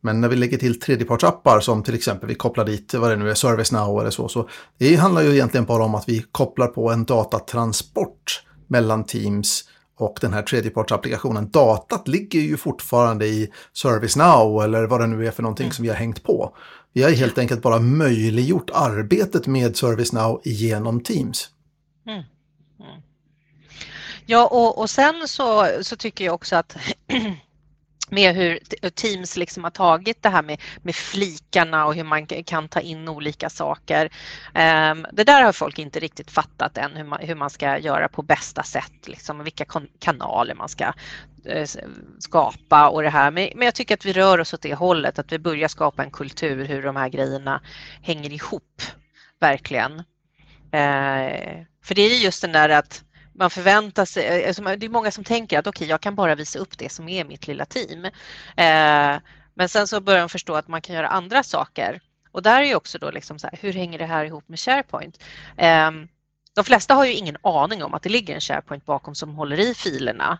[0.00, 3.30] Men när vi lägger till tredjepartsappar som till exempel vi kopplar dit vad det nu
[3.30, 6.90] är, ServiceNow eller så, så det handlar ju egentligen bara om att vi kopplar på
[6.90, 9.64] en datatransport mellan Teams
[9.98, 11.50] och den här tredjepartsapplikationen.
[11.50, 15.72] Datat ligger ju fortfarande i ServiceNow eller vad det nu är för någonting mm.
[15.72, 16.56] som vi har hängt på.
[16.92, 21.48] Vi har helt enkelt bara möjliggjort arbetet med ServiceNow genom Teams.
[22.06, 22.18] Mm.
[22.18, 23.02] Mm.
[24.26, 26.76] Ja, och, och sen så, så tycker jag också att
[28.10, 28.58] med hur
[28.90, 33.08] Teams liksom har tagit det här med, med flikarna och hur man kan ta in
[33.08, 34.04] olika saker.
[34.54, 38.08] Um, det där har folk inte riktigt fattat än hur man, hur man ska göra
[38.08, 39.64] på bästa sätt, liksom, vilka
[39.98, 41.66] kanaler man ska uh,
[42.18, 43.30] skapa och det här.
[43.30, 46.04] Men, men jag tycker att vi rör oss åt det hållet, att vi börjar skapa
[46.04, 47.62] en kultur hur de här grejerna
[48.02, 48.82] hänger ihop,
[49.40, 49.92] verkligen.
[50.74, 53.04] Uh, för det är just den där att
[53.38, 56.14] man förväntar sig, eh, alltså det är många som tänker att okej, okay, jag kan
[56.14, 58.04] bara visa upp det som är mitt lilla team.
[58.04, 59.20] Eh,
[59.54, 62.00] men sen så börjar de förstå att man kan göra andra saker.
[62.32, 64.58] Och där är ju också då liksom så här, hur hänger det här ihop med
[64.58, 65.22] SharePoint?
[65.56, 65.90] Eh,
[66.54, 69.60] de flesta har ju ingen aning om att det ligger en SharePoint bakom som håller
[69.60, 70.38] i filerna,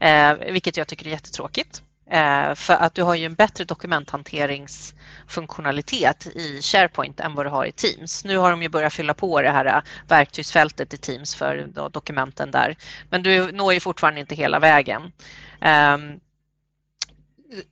[0.00, 1.82] eh, vilket jag tycker är jättetråkigt.
[2.10, 7.66] Eh, för att du har ju en bättre dokumenthanteringsfunktionalitet i SharePoint än vad du har
[7.66, 8.24] i Teams.
[8.24, 12.50] Nu har de ju börjat fylla på det här eh, verktygsfältet i Teams för dokumenten
[12.50, 12.76] där,
[13.10, 15.12] men du når ju fortfarande inte hela vägen.
[15.60, 16.20] Ehm,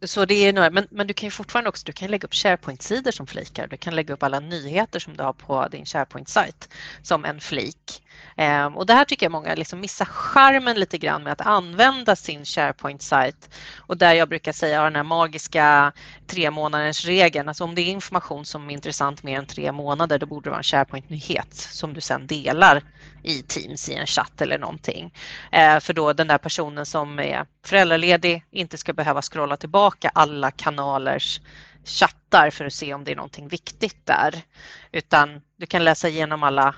[0.03, 2.35] så det är några, men, men du kan ju fortfarande också du kan lägga upp
[2.35, 3.67] SharePoint-sidor som flikar.
[3.67, 6.69] Du kan lägga upp alla nyheter som du har på din SharePoint-sajt
[7.03, 8.03] som en flik.
[8.37, 12.17] Ehm, och det här tycker jag många liksom missar charmen lite grann med att använda
[12.17, 13.51] sin SharePoint-sajt.
[13.77, 15.93] Och där jag brukar säga den här magiska
[16.27, 20.19] tre månaders regeln, alltså om det är information som är intressant mer än tre månader,
[20.19, 22.83] då borde det vara en SharePoint-nyhet som du sedan delar
[23.23, 25.15] i Teams i en chatt eller någonting.
[25.53, 30.51] Ehm, för då den där personen som är föräldraledig inte ska behöva scrolla tillbaka alla
[30.51, 31.41] kanalers
[31.85, 34.43] chattar för att se om det är någonting viktigt där.
[34.93, 36.75] Utan du kan läsa igenom alla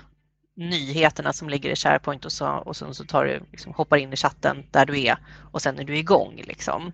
[0.57, 4.13] nyheterna som ligger i SharePoint och så, och så, så tar du, liksom, hoppar in
[4.13, 5.17] i chatten där du är
[5.51, 6.41] och sen är du igång.
[6.45, 6.91] Liksom.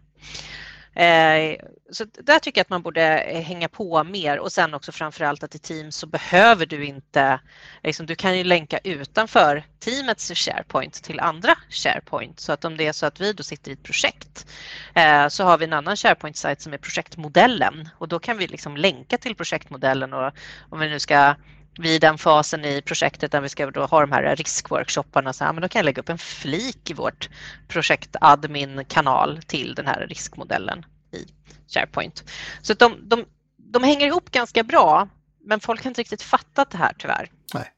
[0.98, 1.56] Eh,
[1.92, 5.44] så där tycker jag att man borde eh, hänga på mer och sen också framförallt
[5.44, 7.40] att i Teams så behöver du inte,
[7.84, 12.88] liksom, du kan ju länka utanför teamets SharePoint till andra SharePoint så att om det
[12.88, 14.48] är så att vi då sitter i ett projekt
[14.94, 18.78] eh, så har vi en annan SharePoint-sajt som är projektmodellen och då kan vi liksom
[18.78, 20.32] länka till projektmodellen och
[20.70, 21.36] om vi nu ska
[21.80, 25.54] vid den fasen i projektet där vi ska då ha de här riskworkshopparna så här,
[25.54, 27.30] men då kan jag lägga upp en flik i vårt
[27.68, 31.26] projektadmin-kanal till den här riskmodellen i
[31.74, 32.24] SharePoint.
[32.62, 33.26] Så de, de,
[33.58, 35.08] de hänger ihop ganska bra,
[35.46, 37.32] men folk har inte riktigt fattat det här tyvärr.
[37.54, 37.72] Nej.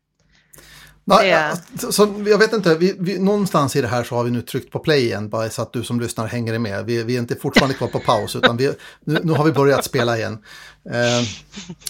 [1.10, 1.92] Nej, det...
[1.92, 4.72] så, jag vet inte, vi, vi, någonstans i det här så har vi nu tryckt
[4.72, 6.86] på play igen, bara så att du som lyssnar hänger med.
[6.86, 8.72] Vi, vi är inte fortfarande kvar på paus, utan vi,
[9.04, 10.38] nu, nu, har vi börjat spela igen.
[10.86, 11.28] Eh,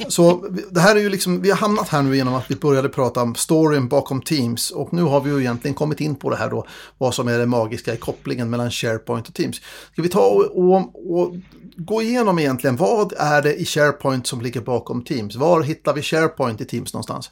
[0.08, 2.90] så det här är ju liksom, vi har hamnat här nu genom att vi började
[2.90, 6.36] prata om storyn bakom Teams och nu har vi ju egentligen kommit in på det
[6.36, 9.62] här då, vad som är det magiska i kopplingen mellan SharePoint och Teams.
[9.92, 11.36] Ska vi ta och, och, och
[11.78, 15.36] gå igenom egentligen, vad är det i SharePoint som ligger bakom Teams?
[15.36, 17.32] Var hittar vi SharePoint i Teams någonstans?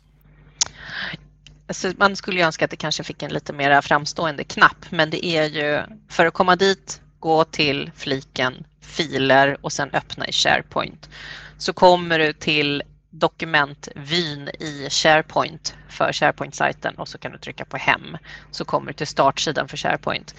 [1.67, 5.09] Alltså man skulle ju önska att det kanske fick en lite mer framstående knapp, men
[5.09, 10.31] det är ju för att komma dit, gå till fliken filer och sen öppna i
[10.31, 11.09] SharePoint.
[11.57, 17.77] Så kommer du till dokumentvyn i SharePoint för SharePoint-sajten och så kan du trycka på
[17.77, 18.17] hem.
[18.51, 20.35] Så kommer du till startsidan för SharePoint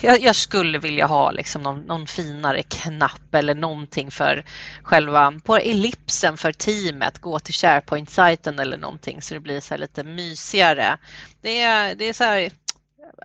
[0.00, 4.44] jag, jag, skulle vilja ha liksom någon, någon, finare knapp eller någonting för
[4.82, 10.04] själva, på ellipsen för teamet, gå till SharePoint-sajten eller någonting så det blir så lite
[10.04, 10.98] mysigare.
[11.40, 12.50] Det är, det är så här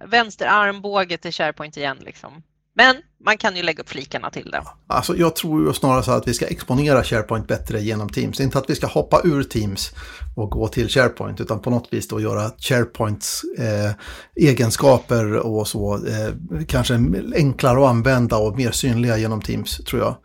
[0.05, 2.43] vänster armbåge till SharePoint igen liksom.
[2.73, 4.63] Men man kan ju lägga upp flikarna till det.
[4.87, 8.39] Alltså, jag tror ju snarare så att vi ska exponera SharePoint bättre genom Teams.
[8.39, 9.91] Inte att vi ska hoppa ur Teams
[10.35, 13.91] och gå till SharePoint, utan på något vis då göra SharePoints eh,
[14.35, 16.93] egenskaper och så eh, kanske
[17.35, 20.15] enklare att använda och mer synliga genom Teams, tror jag.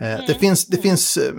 [0.00, 0.26] Mm.
[0.26, 1.32] Det finns, det finns, eh,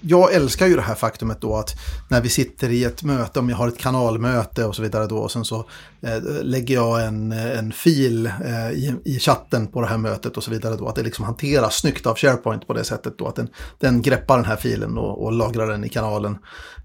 [0.00, 1.74] jag älskar ju det här faktumet då att
[2.10, 5.18] när vi sitter i ett möte, om jag har ett kanalmöte och så vidare då,
[5.18, 5.58] och sen så
[6.00, 10.44] eh, lägger jag en, en fil eh, i, i chatten på det här mötet och
[10.44, 13.36] så vidare då, att det liksom hanteras snyggt av SharePoint på det sättet då, att
[13.36, 16.38] den, den greppar den här filen och, och lagrar den i kanalen.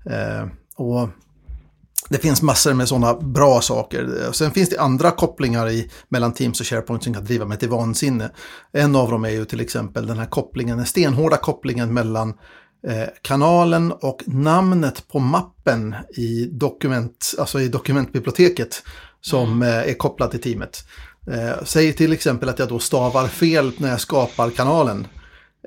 [0.05, 1.09] Eh, och
[2.11, 4.31] det finns massor med sådana bra saker.
[4.31, 7.69] Sen finns det andra kopplingar i, mellan Teams och SharePoint som kan driva mig till
[7.69, 8.31] vansinne.
[8.73, 12.29] En av dem är ju till exempel den här kopplingen, den stenhårda kopplingen mellan
[12.87, 18.83] eh, kanalen och namnet på mappen i, dokument, alltså i dokumentbiblioteket
[19.21, 19.67] som mm.
[19.67, 20.85] eh, är kopplat till teamet.
[21.27, 25.07] Eh, säg till exempel att jag då stavar fel när jag skapar kanalen.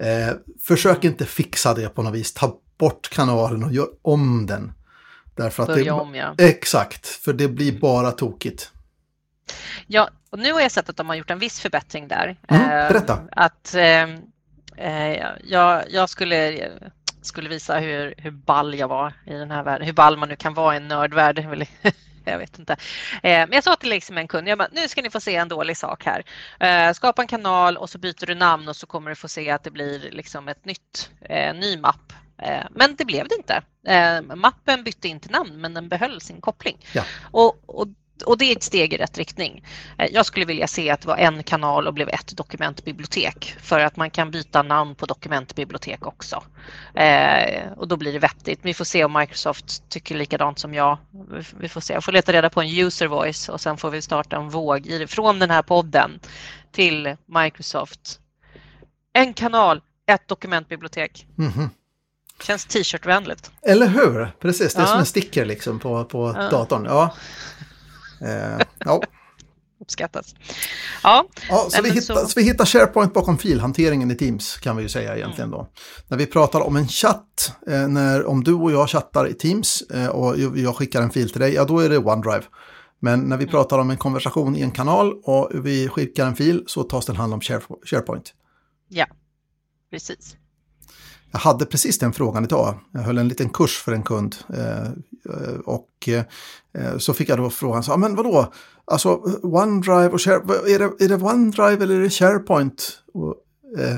[0.00, 2.32] Eh, försök inte fixa det på något vis.
[2.32, 4.72] Ta bort kanalen och gör om den.
[5.36, 6.34] Därför att Börja det, om, ja.
[6.38, 8.70] Exakt, för det blir bara tokigt.
[9.86, 12.36] Ja, och nu har jag sett att de har gjort en viss förbättring där.
[12.48, 13.12] Mm, berätta.
[13.12, 14.02] Eh, att eh,
[14.76, 16.70] eh, jag, jag skulle,
[17.22, 20.36] skulle visa hur, hur ball jag var i den här världen, hur ball man nu
[20.36, 21.66] kan vara i en nördvärld.
[22.24, 22.72] jag vet inte.
[22.72, 22.78] Eh,
[23.22, 25.48] men jag sa till liksom en kund, jag bara, nu ska ni få se en
[25.48, 26.24] dålig sak här.
[26.60, 29.50] Eh, skapa en kanal och så byter du namn och så kommer du få se
[29.50, 32.12] att det blir liksom ett nytt, eh, ny mapp.
[32.38, 33.62] Eh, men det blev det inte.
[33.86, 36.86] Eh, mappen bytte inte namn men den behöll sin koppling.
[36.92, 37.04] Ja.
[37.30, 37.88] Och, och
[38.24, 39.64] och det är ett steg i rätt riktning.
[39.98, 43.80] Eh, jag skulle vilja se att det var en kanal och blev ett dokumentbibliotek för
[43.80, 46.42] att man kan byta namn på dokumentbibliotek också.
[47.76, 48.60] Och då blir det vettigt.
[48.62, 50.98] Vi får se om Microsoft tycker likadant som jag.
[51.58, 51.94] Vi får se.
[51.94, 54.86] Jag får leta reda på en user voice och sen får vi starta en våg
[54.86, 56.20] i, från den här podden
[56.72, 58.20] till Microsoft.
[59.12, 61.26] En kanal, ett dokumentbibliotek.
[61.38, 61.68] Mm -hmm.
[62.42, 63.50] Känns t-shirtvänligt.
[63.62, 64.32] Eller hur?
[64.40, 64.88] Precis, det är ja.
[64.88, 66.50] som en sticker liksom på, på ja.
[66.50, 66.84] datorn.
[66.84, 67.14] Ja.
[68.20, 69.02] Eh, ja.
[69.80, 70.34] Uppskattas.
[71.02, 72.26] Ja, ja så, vi hittar, så...
[72.26, 72.40] så...
[72.40, 75.68] vi hittar SharePoint bakom filhanteringen i Teams kan vi ju säga egentligen då.
[76.08, 79.82] När vi pratar om en chatt, eh, när, om du och jag chattar i Teams
[79.82, 82.44] eh, och jag skickar en fil till dig, ja då är det OneDrive.
[83.00, 83.50] Men när vi mm.
[83.52, 87.16] pratar om en konversation i en kanal och vi skickar en fil så tas den
[87.16, 88.34] hand om SharePoint.
[88.88, 89.06] Ja,
[89.90, 90.36] precis.
[91.34, 92.78] Jag hade precis den frågan idag.
[92.92, 94.36] Jag höll en liten kurs för en kund.
[94.54, 94.88] Eh,
[95.64, 98.52] och eh, så fick jag då frågan, så, men vadå?
[98.84, 102.98] Alltså OneDrive och SharePoint, är det, är det OneDrive eller är det SharePoint?
[103.14, 103.34] Och,
[103.78, 103.96] eh,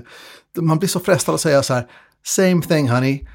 [0.63, 1.87] man blir så frestad att säga så här,
[2.25, 3.27] same thing honey.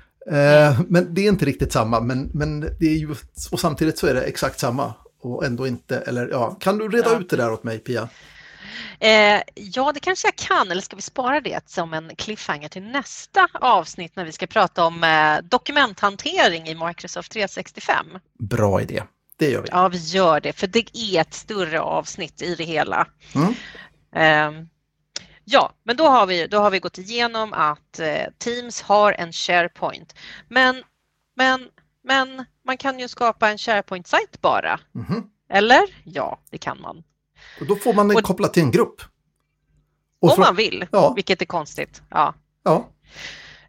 [0.88, 3.16] men det är inte riktigt samma, men, men det är ju,
[3.52, 4.94] och samtidigt så är det exakt samma.
[5.22, 7.20] Och ändå inte, eller ja, kan du reda ja.
[7.20, 8.10] ut det där åt mig Pia?
[9.00, 12.84] Eh, ja, det kanske jag kan, eller ska vi spara det som en cliffhanger till
[12.84, 18.06] nästa avsnitt när vi ska prata om eh, dokumenthantering i Microsoft 365?
[18.40, 19.04] Bra idé,
[19.38, 19.68] det gör vi.
[19.72, 23.08] Ja, vi gör det, för det är ett större avsnitt i det hela.
[23.36, 23.54] Mm.
[24.16, 24.66] Eh,
[25.44, 29.34] ja, men då har, vi, då har vi gått igenom att eh, Teams har en
[29.34, 30.16] SharePoint.
[30.48, 30.84] Men,
[31.36, 31.68] men,
[32.04, 34.80] men man kan ju skapa en SharePoint-sajt bara.
[34.96, 35.24] Mm.
[35.50, 35.84] Eller?
[36.04, 37.04] Ja, det kan man.
[37.60, 39.02] Och då får man den kopplad till en grupp.
[40.22, 41.14] Och om man vill, ja.
[41.14, 42.02] vilket är konstigt.
[42.10, 42.34] Ja.
[42.64, 42.90] Ja.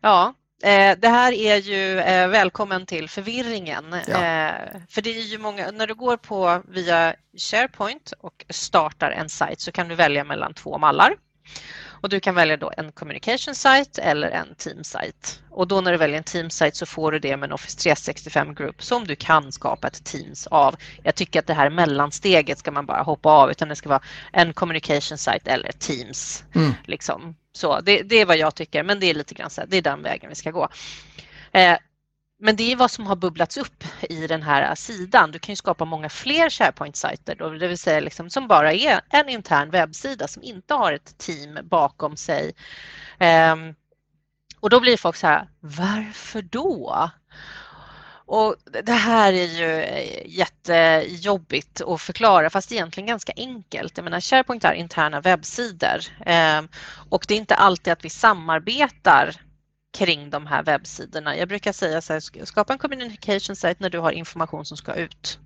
[0.00, 0.34] ja.
[0.62, 3.84] Eh, det här är ju eh, välkommen till förvirringen.
[4.06, 4.24] Ja.
[4.24, 4.54] Eh,
[4.88, 9.60] för det är ju många, när du går på via SharePoint och startar en sajt
[9.60, 11.14] så kan du välja mellan två mallar.
[12.02, 15.28] Och du kan välja då en communication site eller en team site.
[15.50, 17.78] Och då när du väljer en team site så får du det med en Office
[17.78, 20.76] 365 Group som du kan skapa ett Teams av.
[21.02, 24.02] Jag tycker att det här mellansteget ska man bara hoppa av utan det ska vara
[24.32, 26.44] en communication site eller Teams.
[26.54, 26.72] Mm.
[26.84, 27.36] Liksom.
[27.52, 29.76] Så det, det, är vad jag tycker, men det är lite grann så här, det
[29.76, 30.68] är den vägen vi ska gå.
[31.52, 31.76] Eh,
[32.44, 35.30] men det är vad som har bubblats upp i den här äh, sidan.
[35.30, 39.28] Du kan ju skapa många fler SharePoint-sajter, det vill säga liksom, som bara är en
[39.28, 42.52] intern webbsida som inte har ett team bakom sig.
[43.18, 43.74] Ehm,
[44.60, 47.10] och då blir folk så här, varför då?
[48.26, 53.96] Och det här är ju eh, jättejobbigt att förklara fast egentligen ganska enkelt.
[53.96, 56.68] Jag menar SharePoint är interna webbsidor ehm,
[57.10, 59.36] och det är inte alltid att vi samarbetar
[59.92, 61.36] kring de här webbsidorna.
[61.36, 64.94] Jag brukar säga så här, skapa en communication site när du har information som ska
[64.94, 65.38] ut.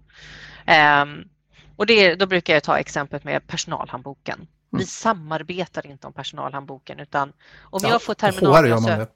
[1.02, 1.28] Um,
[1.76, 4.34] och det, då brukar jag ta exemplet med personalhandboken.
[4.34, 4.48] Mm.
[4.70, 7.32] Vi samarbetar inte om personalhandboken utan
[7.62, 9.06] om ja, jag får terminalglasögon.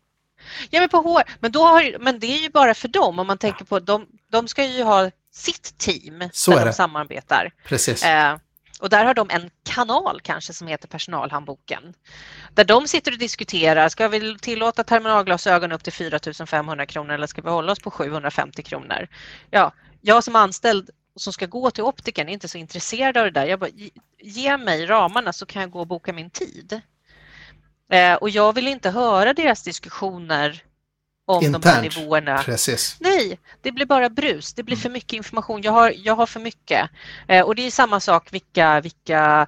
[0.70, 1.22] Ja, men på HR.
[1.40, 3.18] Men, då har, men det är ju bara för dem.
[3.18, 7.52] Om man tänker på de, de ska ju ha sitt team Så där de samarbetar.
[7.64, 8.04] Precis.
[8.04, 8.36] Uh,
[8.80, 11.94] och där har de en kanal kanske som heter personalhandboken.
[12.54, 17.26] Där de sitter och diskuterar, ska vi tillåta terminalglasögon upp till 4 500 kronor eller
[17.26, 19.08] ska vi hålla oss på 750 kronor?
[19.50, 23.30] Ja, jag som anställd som ska gå till optiken är inte så intresserad av det
[23.30, 23.46] där.
[23.46, 23.70] Jag bara,
[24.18, 26.80] ge mig ramarna så kan jag gå och boka min tid.
[27.92, 30.62] Eh, och jag vill inte höra deras diskussioner
[31.30, 31.62] om Internt.
[31.62, 32.42] de här nivåerna.
[32.42, 32.96] Precis.
[33.00, 34.54] Nej, det blir bara brus.
[34.54, 34.82] Det blir mm.
[34.82, 35.62] för mycket information.
[35.62, 36.90] Jag har, jag har för mycket.
[37.28, 39.46] Eh, och det är samma sak vilka, vilka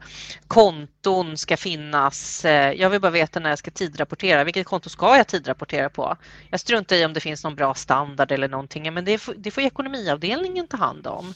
[0.48, 2.44] konton ska finnas.
[2.44, 4.44] Eh, jag vill bara veta när jag ska tidrapportera.
[4.44, 6.16] Vilket konto ska jag tidrapportera på?
[6.50, 9.50] Jag struntar i om det finns någon bra standard eller någonting, men det får, det
[9.50, 11.34] får ekonomiavdelningen ta hand om.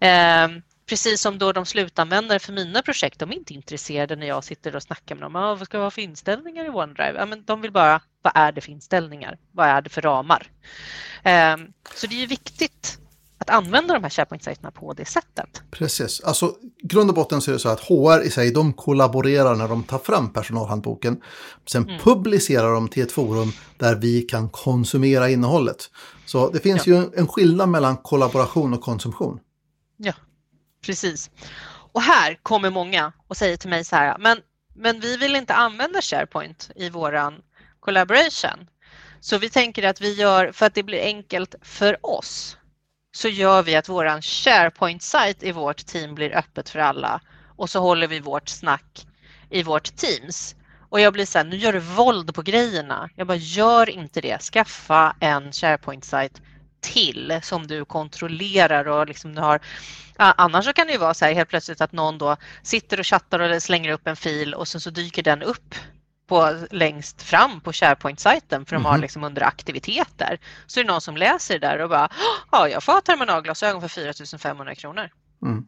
[0.00, 0.48] Eh,
[0.92, 4.76] Precis som då de slutanvändare för mina projekt, de är inte intresserade när jag sitter
[4.76, 5.36] och snackar med dem.
[5.36, 7.14] Ah, vad ska vi ha för inställningar i OneDrive?
[7.18, 9.38] Ja, men de vill bara, vad är det för inställningar?
[9.52, 10.50] Vad är det för ramar?
[11.24, 12.98] Um, så det är ju viktigt
[13.38, 15.62] att använda de här SharePoint-sajterna på det sättet.
[15.70, 19.54] Precis, alltså grund och botten så är det så att HR i sig, de kollaborerar
[19.54, 21.20] när de tar fram personalhandboken.
[21.70, 22.00] Sen mm.
[22.00, 25.90] publicerar de till ett forum där vi kan konsumera innehållet.
[26.26, 26.94] Så det finns ja.
[26.94, 29.40] ju en skillnad mellan kollaboration och konsumtion.
[29.96, 30.12] Ja,
[30.82, 31.30] precis.
[31.92, 34.40] Och här kommer många och säger till mig så här, men,
[34.74, 37.42] men vi vill inte använda SharePoint i våran
[37.80, 38.68] collaboration.
[39.20, 42.56] Så vi tänker att vi gör, för att det blir enkelt för oss,
[43.14, 47.20] så gör vi att våran SharePoint-sajt i vårt team blir öppet för alla
[47.56, 49.06] och så håller vi vårt snack
[49.50, 50.54] i vårt Teams.
[50.88, 53.10] Och jag blir så här, nu gör du våld på grejerna.
[53.16, 54.42] Jag bara, gör inte det.
[54.42, 56.42] Skaffa en SharePoint-sajt
[56.80, 59.60] till som du kontrollerar och liksom du har
[60.22, 63.06] Annars så kan det ju vara så här helt plötsligt att någon då sitter och
[63.06, 65.74] chattar och slänger upp en fil och sen så dyker den upp
[66.26, 69.00] på, längst fram på SharePoint-sajten för de har mhm.
[69.00, 70.38] liksom under aktiviteter.
[70.66, 72.08] Så är det någon som läser det där och bara
[72.52, 75.10] ja, jag får ha terminalglasögon för 4 500 kronor.
[75.42, 75.66] Mm.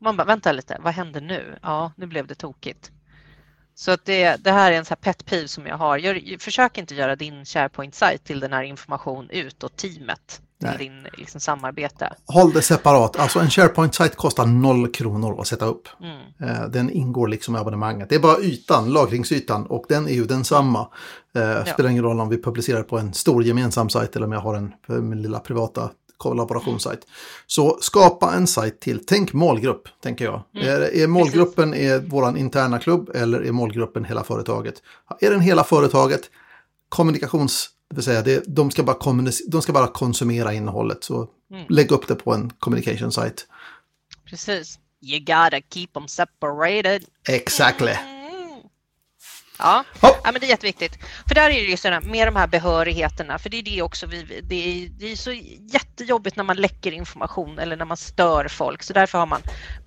[0.00, 1.58] Man bara, vänta lite, vad händer nu?
[1.62, 2.90] Ja, nu blev det tokigt.
[3.74, 5.98] Så att det, det här är en så pet peeve som jag har.
[5.98, 11.40] Gör, försök inte göra din SharePoint-sajt till den här information utåt teamet till din liksom,
[11.40, 12.12] samarbete.
[12.26, 13.16] Håll det separat.
[13.16, 15.88] Alltså en SharePoint-sajt kostar noll kronor att sätta upp.
[16.00, 16.50] Mm.
[16.50, 18.08] Eh, den ingår liksom i abonnemanget.
[18.08, 20.88] Det är bara ytan, lagringsytan och den är ju densamma.
[21.34, 21.64] Eh, ja.
[21.64, 24.54] Spelar ingen roll om vi publicerar på en stor gemensam sajt eller om jag har
[24.54, 24.72] en
[25.08, 25.90] min lilla privata
[26.22, 27.06] kollaborationssajt.
[27.46, 30.42] Så skapa en sajt till, tänk målgrupp, tänker jag.
[30.54, 30.68] Mm.
[30.68, 34.74] Är, är målgruppen är vår interna klubb eller är målgruppen hela företaget?
[35.20, 36.20] Är den hela företaget,
[36.88, 38.96] kommunikations det vill säga, det, de, ska bara
[39.48, 41.04] de ska bara konsumera innehållet.
[41.04, 41.66] Så mm.
[41.68, 43.42] lägg upp det på en communication site.
[44.24, 44.78] Precis.
[45.02, 47.04] You gotta keep them separated.
[47.28, 47.96] Exactly.
[49.58, 49.84] Ja.
[50.02, 50.98] ja, men det är jätteviktigt.
[51.28, 54.06] För där är det ju sådana, med de här behörigheterna, för det är det också
[54.06, 55.32] vi, det är, det är så
[55.72, 58.82] jättejobbigt när man läcker information eller när man stör folk.
[58.82, 59.42] Så därför har man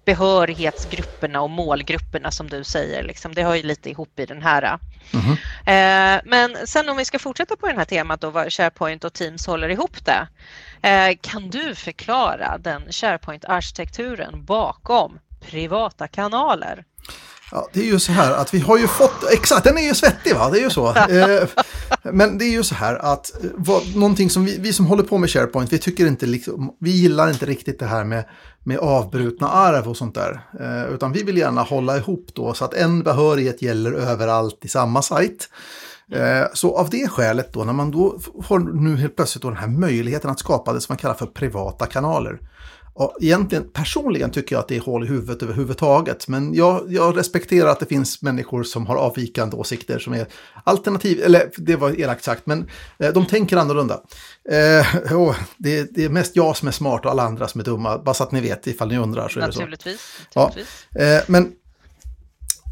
[0.05, 3.03] behörighetsgrupperna och målgrupperna som du säger.
[3.03, 3.33] Liksom.
[3.33, 4.79] Det hör ju lite ihop i den här.
[5.13, 5.31] Mm.
[5.65, 9.13] Eh, men sen om vi ska fortsätta på det här temat då, vad SharePoint och
[9.13, 10.27] Teams håller ihop det.
[10.89, 16.83] Eh, kan du förklara den SharePoint-arkitekturen bakom privata kanaler?
[17.55, 19.93] Ja, det är ju så här att vi har ju fått, exakt, den är ju
[19.93, 20.95] svettig va, det är ju så.
[21.15, 21.47] Eh,
[22.03, 25.03] men det är ju så här att eh, vad, någonting som vi, vi som håller
[25.03, 28.25] på med SharePoint, vi tycker inte liksom, vi gillar inte riktigt det här med,
[28.63, 30.41] med avbrutna arv och sånt där.
[30.59, 34.67] Eh, utan vi vill gärna hålla ihop då så att en behörighet gäller överallt i
[34.67, 35.49] samma sajt.
[36.53, 39.67] Så av det skälet då, när man då får nu helt plötsligt då den här
[39.67, 42.39] möjligheten att skapa det som man kallar för privata kanaler.
[42.97, 46.27] Och egentligen personligen tycker jag att det är hål i huvudet överhuvudtaget.
[46.27, 50.27] Men jag, jag respekterar att det finns människor som har avvikande åsikter som är
[50.63, 52.69] alternativ, eller det var elakt sagt, men
[52.99, 54.01] eh, de tänker annorlunda.
[54.49, 57.65] Eh, oh, det, det, är mest jag som är smart och alla andra som är
[57.65, 59.29] dumma, bara så att ni vet ifall ni undrar.
[59.29, 60.01] Så naturligtvis.
[60.33, 60.39] Så.
[60.39, 60.87] naturligtvis.
[60.89, 61.43] Ja, eh, men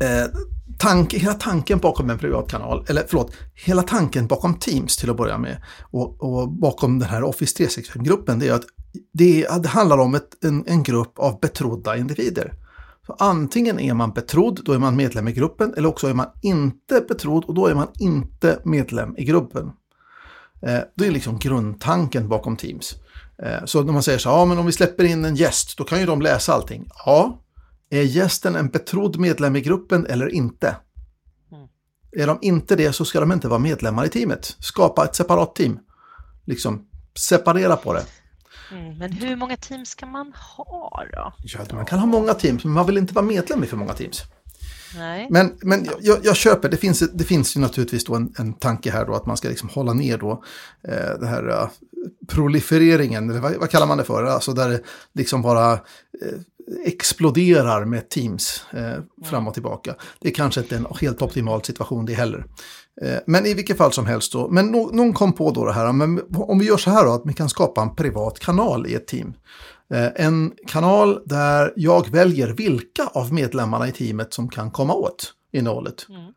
[0.01, 0.25] eh,
[0.79, 5.37] tank, hela tanken bakom en privatkanal, eller förlåt, hela tanken bakom Teams till att börja
[5.37, 8.65] med och, och bakom den här Office 365-gruppen, det är att
[9.13, 12.53] det, det handlar om ett, en, en grupp av betrodda individer.
[13.05, 16.27] Så antingen är man betrodd, då är man medlem i gruppen, eller också är man
[16.41, 19.71] inte betrodd och då är man inte medlem i gruppen.
[20.61, 22.95] Eh, det är liksom grundtanken bakom Teams.
[23.43, 25.83] Eh, så när man säger så ja men om vi släpper in en gäst, då
[25.83, 26.87] kan ju de läsa allting.
[27.05, 27.39] Ja,
[27.89, 30.75] är gästen en betrodd medlem i gruppen eller inte?
[31.51, 31.67] Mm.
[32.11, 34.55] Är de inte det så ska de inte vara medlemmar i teamet.
[34.59, 35.79] Skapa ett separat team.
[36.45, 38.05] Liksom separera på det.
[38.73, 41.33] Mm, men hur många teams ska man ha då?
[41.43, 43.93] Ja, man kan ha många teams, men man vill inte vara medlem i för många
[43.93, 44.23] teams.
[44.97, 45.27] Nej.
[45.29, 48.91] Men, men jag, jag, köper, det finns, det finns ju naturligtvis då en, en tanke
[48.91, 50.43] här då att man ska liksom hålla ner då
[50.87, 51.69] eh, det här uh,
[52.27, 54.23] prolifereringen, eller vad, vad, kallar man det för?
[54.23, 54.81] Alltså där det
[55.13, 55.79] liksom bara eh,
[56.85, 59.95] exploderar med teams eh, fram och tillbaka.
[60.19, 62.45] Det är kanske inte en helt optimal situation det heller.
[63.01, 65.73] Eh, men i vilket fall som helst då, men no någon kom på då det
[65.73, 68.87] här, men om vi gör så här då, att vi kan skapa en privat kanal
[68.87, 69.33] i ett team.
[69.93, 75.33] Eh, en kanal där jag väljer vilka av medlemmarna i teamet som kan komma åt
[75.51, 76.05] innehållet.
[76.09, 76.31] Mm.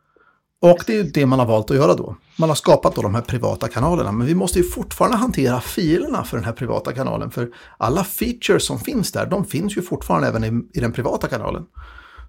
[0.61, 2.17] Och det är det man har valt att göra då.
[2.39, 6.25] Man har skapat då de här privata kanalerna, men vi måste ju fortfarande hantera filerna
[6.25, 7.31] för den här privata kanalen.
[7.31, 7.49] För
[7.79, 11.63] alla features som finns där, de finns ju fortfarande även i, i den privata kanalen.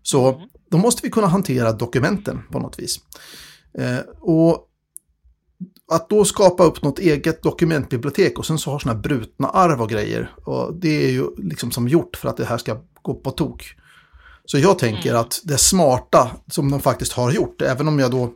[0.04, 0.50] Så mm.
[0.72, 3.00] då måste vi kunna hantera dokumenten på något vis.
[3.78, 4.64] Eh, och
[5.92, 9.90] att då skapa upp något eget dokumentbibliotek och sen så har sådana brutna arv och
[9.90, 10.32] grejer.
[10.46, 13.76] Och det är ju liksom som gjort för att det här ska gå på tok.
[14.46, 15.22] Så jag tänker mm.
[15.22, 18.34] att det smarta som de faktiskt har gjort, även om jag då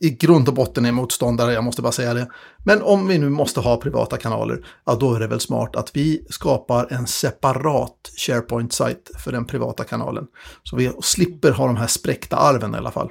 [0.00, 2.30] i grund och botten är motståndare, jag måste bara säga det.
[2.64, 5.96] Men om vi nu måste ha privata kanaler, ja då är det väl smart att
[5.96, 10.26] vi skapar en separat SharePoint-sajt för den privata kanalen.
[10.62, 13.10] Så vi slipper ha de här spräckta arven i alla fall.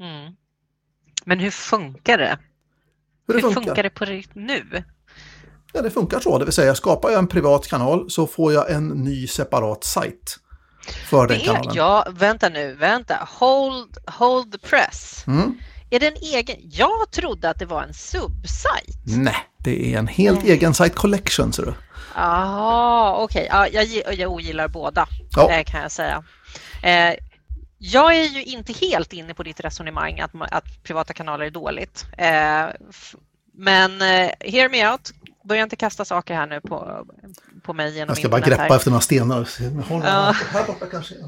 [0.00, 0.32] Mm.
[1.24, 2.38] Men hur funkar det?
[3.26, 3.60] Hur, hur funkar?
[3.60, 4.84] funkar det på nu?
[5.72, 8.70] Ja, det funkar så, det vill säga skapar jag en privat kanal så får jag
[8.70, 10.38] en ny separat sajt
[11.06, 11.72] för den kanalen.
[11.74, 13.28] Ja, vänta nu, vänta.
[13.38, 15.24] Hold, hold the press.
[15.26, 15.58] Mm.
[15.90, 16.56] Är det en egen?
[16.60, 18.98] Jag trodde att det var en subsajt.
[19.04, 20.52] Nej, det är en helt Nej.
[20.52, 21.52] egen site collection.
[21.52, 21.74] Ser du.
[22.14, 23.48] Jaha, okej.
[23.50, 23.70] Okay.
[23.72, 25.48] Ja, jag, jag ogillar båda, ja.
[25.48, 26.24] det kan jag säga.
[26.82, 27.14] Eh,
[27.86, 32.06] jag är ju inte helt inne på ditt resonemang att, att privata kanaler är dåligt.
[32.18, 32.66] Eh,
[33.52, 35.12] men eh, hear me out.
[35.44, 37.06] Börja inte kasta saker här nu på,
[37.62, 38.76] på mig genom Jag ska bara greppa här.
[38.76, 39.48] efter några stenar.
[39.88, 40.34] Ja.
[40.52, 41.14] Här borta kanske.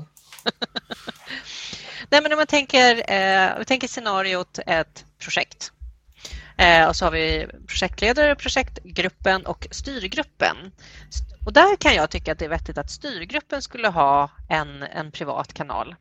[2.11, 5.73] Nej, men om man tänker, eh, vi tänker scenariot ett projekt.
[6.57, 10.57] Eh, och så har vi projektledare, projektgruppen och styrgruppen.
[11.47, 15.11] Och där kan jag tycka att det är vettigt att styrgruppen skulle ha en, en
[15.11, 15.95] privat kanal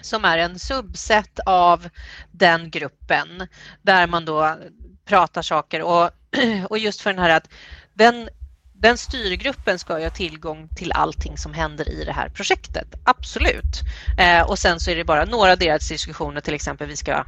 [0.00, 1.88] som är en subset av
[2.30, 3.48] den gruppen
[3.82, 4.56] där man då
[5.04, 6.10] pratar saker och,
[6.68, 7.48] och just för den här att
[7.94, 8.28] den
[8.82, 12.94] den styrgruppen ska ju ha tillgång till allting som händer i det här projektet.
[13.04, 13.80] Absolut.
[14.18, 17.24] Eh, och sen så är det bara några deras diskussioner, till exempel vi, ska,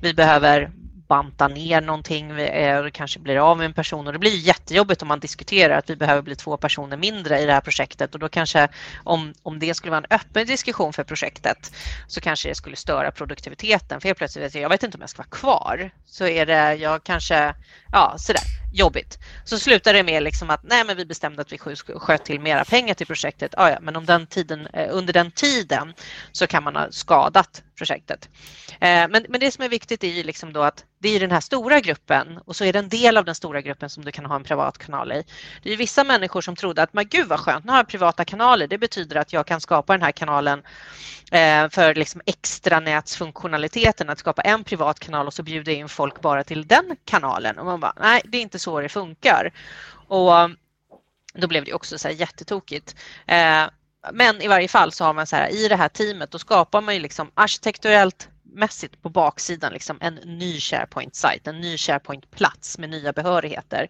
[0.00, 0.70] vi behöver
[1.08, 5.02] banta ner någonting, vi är, kanske blir av med en person och det blir jättejobbigt
[5.02, 8.20] om man diskuterar att vi behöver bli två personer mindre i det här projektet och
[8.20, 8.68] då kanske
[9.04, 11.72] om, om det skulle vara en öppen diskussion för projektet
[12.06, 15.00] så kanske det skulle störa produktiviteten för helt plötsligt vet jag, jag vet inte om
[15.00, 17.54] jag ska vara kvar så är det jag kanske,
[17.92, 18.42] ja sådär
[18.72, 19.18] jobbigt.
[19.44, 22.64] Så slutar det med liksom att nej men vi bestämde att vi sköt till mera
[22.64, 23.54] pengar till projektet.
[23.56, 25.94] Ah, ja, men om den tiden, eh, under den tiden
[26.32, 28.28] så kan man ha skadat projektet.
[28.80, 31.30] Eh, men, men det som är viktigt är ju liksom då att det är den
[31.30, 34.12] här stora gruppen och så är det en del av den stora gruppen som du
[34.12, 35.24] kan ha en privat kanal i.
[35.62, 38.24] Det är vissa människor som trodde att men gud vad skönt, nu har jag privata
[38.24, 38.66] kanaler.
[38.66, 40.62] Det betyder att jag kan skapa den här kanalen
[41.32, 46.44] eh, för liksom extranätsfunktionaliteten, att skapa en privat kanal och så bjuda in folk bara
[46.44, 47.58] till den kanalen.
[47.58, 49.52] Och man bara, nej, det är inte så det funkar.
[50.08, 50.32] Och
[51.34, 52.96] då blev det också så här jättetokigt.
[53.26, 53.66] Eh,
[54.12, 56.80] men i varje fall så har man så här i det här teamet, då skapar
[56.80, 62.90] man ju liksom arkitekturellt mässigt på baksidan liksom en ny SharePoint-sajt, en ny SharePoint-plats med
[62.90, 63.88] nya behörigheter.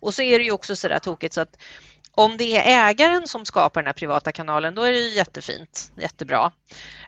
[0.00, 1.56] Och så är det ju också så där tokigt så att
[2.10, 6.52] om det är ägaren som skapar den här privata kanalen, då är det jättefint, jättebra.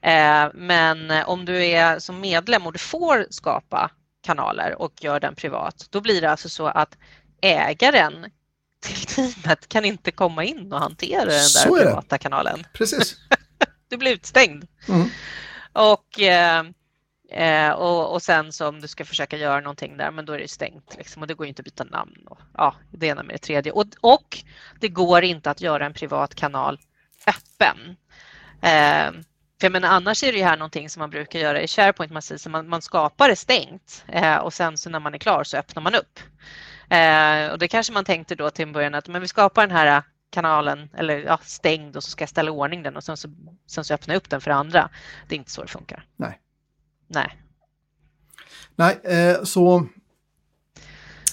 [0.02, 3.90] Eh, men om du är som medlem och du får skapa
[4.22, 6.98] kanaler och gör den privat, då blir det alltså så att
[7.40, 8.26] ägaren
[8.80, 12.66] till teamet kan inte komma in och hantera den där privata kanalen.
[12.72, 13.16] Precis.
[13.88, 14.66] du blir utstängd.
[14.88, 15.08] Mm.
[15.72, 16.64] Och eh,
[17.30, 20.38] Eh, och, och, sen så om du ska försöka göra någonting där, men då är
[20.38, 22.26] det stängt liksom, och det går inte att byta namn.
[22.26, 23.72] Och, ja, det ena med det tredje.
[23.72, 24.38] Och, och
[24.80, 26.78] det går inte att göra en privat kanal
[27.26, 27.96] öppen.
[28.62, 29.20] Eh,
[29.60, 32.12] för men annars är det här någonting som man brukar göra i SharePoint.
[32.12, 35.44] Man, säger, man, man skapar det stängt eh, och sen så när man är klar
[35.44, 36.20] så öppnar man upp.
[36.90, 39.76] Eh, och det kanske man tänkte då till en början att men vi skapar den
[39.76, 43.28] här kanalen eller ja, stängd och så ska jag ställa ordning den och sen så,
[43.66, 44.90] sen så öppnar jag upp den för andra.
[45.28, 46.04] Det är inte så det funkar.
[46.16, 46.38] Nej.
[47.08, 47.38] Nej.
[48.76, 49.86] Nej, eh, så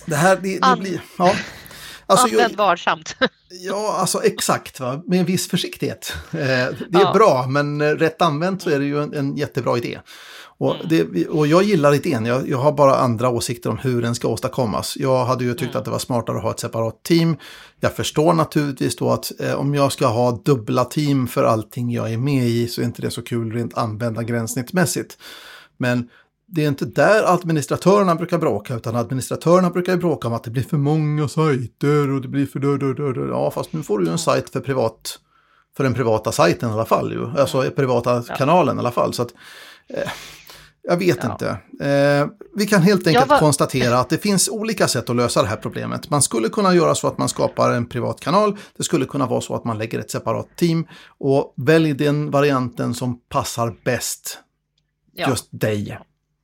[0.06, 1.02] det här det, det blir...
[1.18, 1.36] Ja.
[2.08, 3.16] Alltså, Använd varsamt.
[3.50, 5.02] ja, alltså exakt, va?
[5.06, 6.14] med en viss försiktighet.
[6.32, 7.14] Eh, det är ja.
[7.14, 10.00] bra, men eh, rätt använt så är det ju en, en jättebra idé.
[10.58, 10.88] Och, mm.
[10.90, 14.28] det, och jag gillar idén, jag, jag har bara andra åsikter om hur den ska
[14.28, 14.98] åstadkommas.
[14.98, 15.78] Jag hade ju tyckt mm.
[15.78, 17.38] att det var smartare att ha ett separat team.
[17.80, 22.14] Jag förstår naturligtvis då att eh, om jag ska ha dubbla team för allting jag
[22.14, 25.18] är med i så är inte det så kul rent användargränssnittmässigt.
[25.78, 26.10] Men
[26.48, 30.64] det är inte där administratörerna brukar bråka, utan administratörerna brukar bråka om att det blir
[30.64, 32.60] för många sajter och det blir för...
[32.60, 33.28] Dö, dö, dö.
[33.28, 35.20] Ja, fast nu får du ju en sajt för privat
[35.78, 37.40] för den privata sajten i alla fall, ju.
[37.40, 38.36] alltså privata ja.
[38.36, 39.14] kanalen i alla fall.
[39.14, 39.34] Så att,
[39.88, 40.10] eh,
[40.84, 41.32] jag vet ja.
[41.32, 41.50] inte.
[41.86, 43.40] Eh, vi kan helt enkelt var...
[43.40, 46.10] konstatera att det finns olika sätt att lösa det här problemet.
[46.10, 48.58] Man skulle kunna göra så att man skapar en privat kanal.
[48.78, 52.94] Det skulle kunna vara så att man lägger ett separat team och välj den varianten
[52.94, 54.40] som passar bäst
[55.16, 55.30] ja.
[55.30, 55.98] just dig.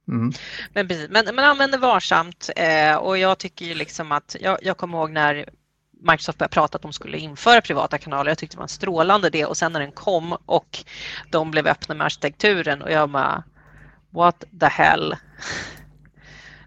[0.08, 0.34] Mm.
[0.74, 4.58] Men, precis, men, men använd det varsamt eh, och jag tycker ju liksom att jag,
[4.62, 5.50] jag kommer ihåg när
[6.02, 8.32] Microsoft började prata att de skulle införa privata kanaler.
[8.32, 10.86] Jag tyckte det var en strålande det och sen när den kom och
[11.32, 13.44] de blev öppna med arkitekturen och jag bara
[14.10, 15.16] What the hell?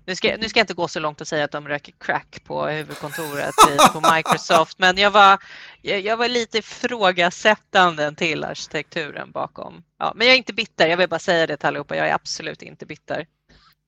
[0.07, 2.45] Nu ska, nu ska jag inte gå så långt och säga att de röker crack
[2.45, 3.55] på huvudkontoret
[3.93, 5.39] på Microsoft, men jag var,
[5.83, 9.83] jag var lite ifrågasättande till arkitekturen bakom.
[9.99, 12.15] Ja, men jag är inte bitter, jag vill bara säga det till allihopa, jag är
[12.15, 13.27] absolut inte bitter.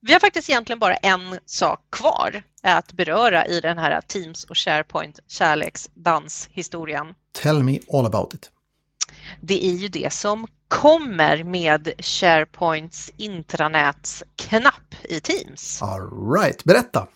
[0.00, 4.58] Vi har faktiskt egentligen bara en sak kvar att beröra i den här Teams och
[4.58, 7.14] SharePoint kärleksdanshistorien.
[7.42, 8.50] Tell me all about it.
[9.40, 15.82] Det är ju det som kommer med SharePoints intranätsknapp i Teams.
[15.82, 17.06] All right, berätta.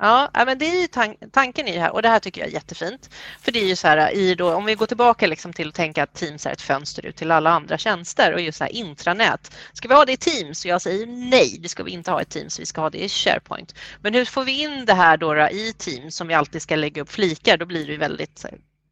[0.00, 2.54] Ja, men det är ju tan tanken i här och det här tycker jag är
[2.54, 3.10] jättefint.
[3.40, 5.74] För det är ju så här, i då, om vi går tillbaka liksom till att
[5.74, 8.72] tänka att Teams är ett fönster ut till alla andra tjänster och just så här
[8.72, 9.56] intranät.
[9.72, 10.66] Ska vi ha det i Teams?
[10.66, 13.08] Jag säger nej, det ska vi inte ha i Teams, vi ska ha det i
[13.08, 13.74] SharePoint.
[14.00, 16.76] Men hur får vi in det här då, då i Teams som vi alltid ska
[16.76, 17.56] lägga upp flikar?
[17.56, 18.44] Då blir det väldigt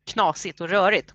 [0.07, 1.15] knasigt och rörigt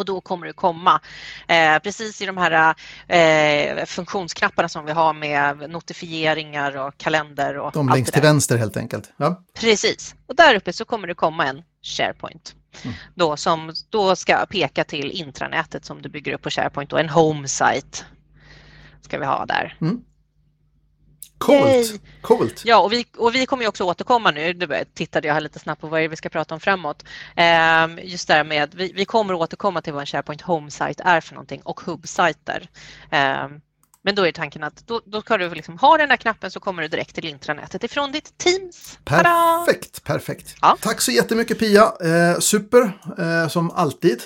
[0.00, 1.00] och då kommer det komma
[1.46, 2.74] eh, precis i de här
[3.08, 7.58] eh, funktionsknapparna som vi har med notifieringar och kalender.
[7.58, 9.12] Och de längst till vänster helt enkelt.
[9.16, 9.42] Ja.
[9.54, 12.96] Precis, och där uppe så kommer det komma en SharePoint mm.
[13.14, 17.08] då, som då ska peka till intranätet som du bygger upp på SharePoint och en
[17.08, 18.04] home site
[19.00, 19.76] ska vi ha där.
[19.80, 20.00] Mm.
[21.40, 22.02] Coolt!
[22.20, 22.62] Coolt.
[22.64, 24.54] Ja, och vi, och vi kommer ju också återkomma nu.
[24.54, 27.04] Nu tittade jag här lite snabbt på vad vi ska prata om framåt.
[27.36, 31.20] Ehm, just det här med, vi, vi kommer återkomma till vad en SharePoint Home-site är
[31.20, 32.68] för någonting och hub-sajter.
[33.10, 33.60] Ehm,
[34.02, 36.60] men då är tanken att då, då ska du liksom ha den där knappen så
[36.60, 38.98] kommer du direkt till intranätet ifrån ditt Teams.
[39.04, 40.54] Perfekt, perfekt.
[40.62, 40.76] Ja.
[40.80, 41.82] Tack så jättemycket Pia.
[41.82, 44.22] Eh, super, eh, som alltid.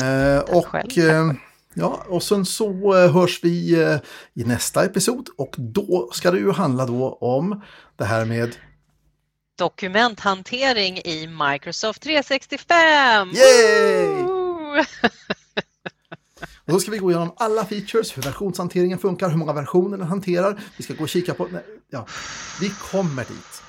[0.00, 1.36] Eh, och själv,
[1.78, 3.98] Ja, och sen så eh, hörs vi eh,
[4.34, 7.62] i nästa episod och då ska det ju handla då om
[7.96, 8.56] det här med
[9.58, 13.28] dokumenthantering i Microsoft 365!
[13.30, 14.24] Yay!
[16.66, 20.06] Och då ska vi gå igenom alla features, hur versionshanteringen funkar, hur många versioner den
[20.06, 20.60] hanterar.
[20.76, 21.48] Vi ska gå och kika på...
[21.90, 22.06] Ja,
[22.60, 23.62] vi kommer dit.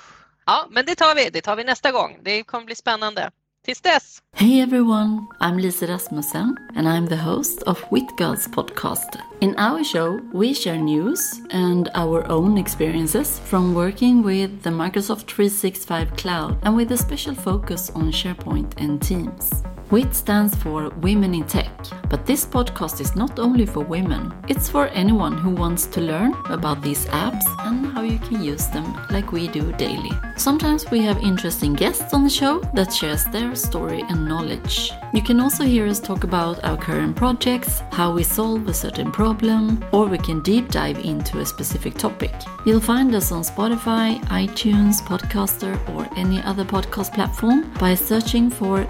[0.46, 1.30] Ja, men det tar vi.
[1.30, 2.20] Det tar vi nästa gång.
[2.24, 3.32] Det kommer bli spännande.
[3.68, 4.22] Tills dess!
[4.34, 9.22] Hey everyone, I'm Lisa Rasmussen and I'm the host of Wit Girls podcast.
[9.42, 15.28] In our show, we share news and our own experiences from working with the Microsoft
[15.28, 19.64] 365 Cloud and with a special focus on SharePoint and Teams.
[19.90, 21.72] WIT stands for Women in Tech,
[22.10, 24.34] but this podcast is not only for women.
[24.50, 28.68] It's for anyone who wants to learn about these apps and how you can use
[28.68, 30.12] them like we do daily.
[30.36, 34.92] Sometimes we have interesting guests on the show that shares their story and knowledge.
[35.14, 39.10] You can also hear us talk about our current projects, how we solve a certain
[39.10, 42.34] problem, or we can deep dive into a specific topic.
[42.66, 48.86] You'll find us on Spotify, iTunes, Podcaster, or any other podcast platform by searching for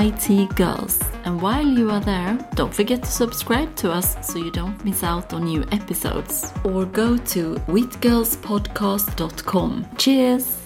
[0.00, 1.00] IT Girls.
[1.24, 5.04] And while you are there, don't forget to subscribe to us so you don't miss
[5.04, 6.52] out on new episodes.
[6.64, 9.84] Or go to witgirlspodcast.com.
[9.98, 10.56] Cheers!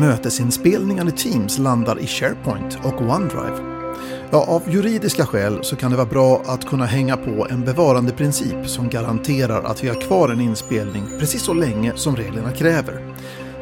[0.00, 3.76] Mötesinspelningar i Teams landar i SharePoint och OneDrive.
[4.30, 8.68] Ja, av juridiska skäl så kan det vara bra att kunna hänga på en bevarandeprincip
[8.68, 13.00] som garanterar att vi har kvar en inspelning precis så länge som reglerna kräver.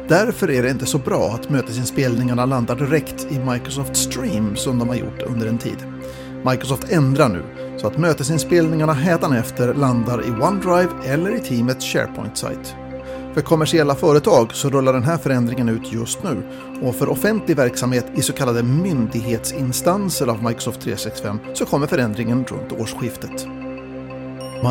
[0.07, 4.89] Därför är det inte så bra att mötesinspelningarna landar direkt i Microsoft Stream som de
[4.89, 5.77] har gjort under en tid.
[6.45, 7.43] Microsoft ändrar nu
[7.77, 12.75] så att mötesinspelningarna hädanefter landar i OneDrive eller i teamets SharePoint-sajt.
[13.33, 16.43] För kommersiella företag så rullar den här förändringen ut just nu
[16.81, 22.71] och för offentlig verksamhet i så kallade myndighetsinstanser av Microsoft 365 så kommer förändringen runt
[22.71, 23.47] årsskiftet.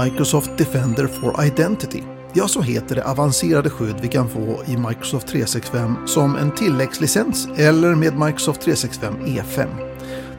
[0.04, 2.00] Microsoft Defender for Identity
[2.36, 7.48] Ja, så heter det avancerade skydd vi kan få i Microsoft 365 som en tilläggslicens
[7.56, 9.66] eller med Microsoft 365 E5.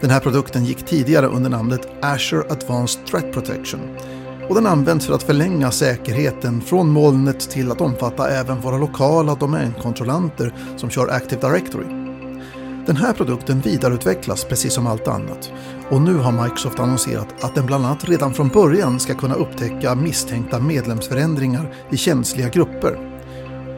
[0.01, 3.79] Den här produkten gick tidigare under namnet Azure Advanced Threat Protection
[4.49, 9.35] och den används för att förlänga säkerheten från molnet till att omfatta även våra lokala
[9.35, 12.04] domänkontrollanter som kör Active Directory.
[12.85, 15.51] Den här produkten vidareutvecklas precis som allt annat
[15.89, 19.95] och nu har Microsoft annonserat att den bland annat redan från början ska kunna upptäcka
[19.95, 23.11] misstänkta medlemsförändringar i känsliga grupper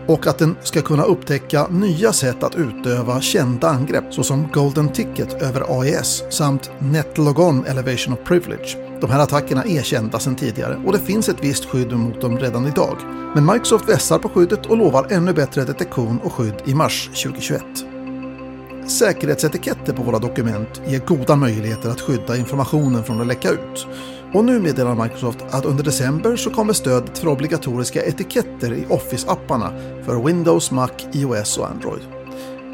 [0.08, 5.42] och att den ska kunna upptäcka nya sätt att utöva kända angrepp såsom Golden Ticket
[5.42, 10.94] över AES samt NetLogon Elevation of Privilege de här attackerna är kända sedan tidigare och
[10.94, 12.98] det finns ett visst skydd mot dem redan idag.
[13.36, 17.87] Men Microsoft vässar på skyddet och lovar ännu bättre detektion och skydd i mars 2021.
[18.88, 23.88] Säkerhetsetiketter på våra dokument ger goda möjligheter att skydda informationen från att läcka ut.
[24.34, 29.72] Och nu meddelar Microsoft att under december så kommer stödet för obligatoriska etiketter i Office-apparna
[30.06, 32.02] för Windows, Mac, iOS och Android.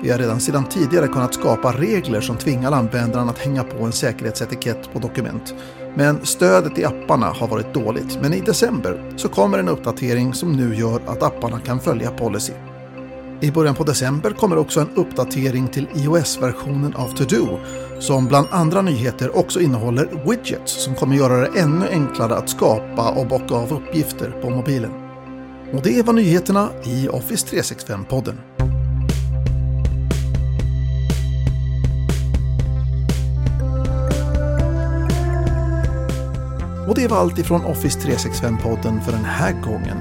[0.04, 3.92] Vi har redan sedan tidigare kunnat skapa regler som tvingar användaren att hänga på en
[3.92, 5.54] säkerhetsetikett på dokument
[5.96, 8.20] men stödet i apparna har varit dåligt.
[8.22, 12.54] Men i december så kommer en uppdatering som nu gör att apparna kan följa policy.
[13.44, 17.60] I början på december kommer också en uppdatering till iOS-versionen av To-Do
[18.00, 23.10] som bland andra nyheter också innehåller widgets som kommer göra det ännu enklare att skapa
[23.12, 24.92] och bocka av uppgifter på mobilen.
[25.74, 28.36] Och det var nyheterna i Office 365-podden.
[36.88, 39.98] Och det var allt ifrån Office 365-podden för den här gången.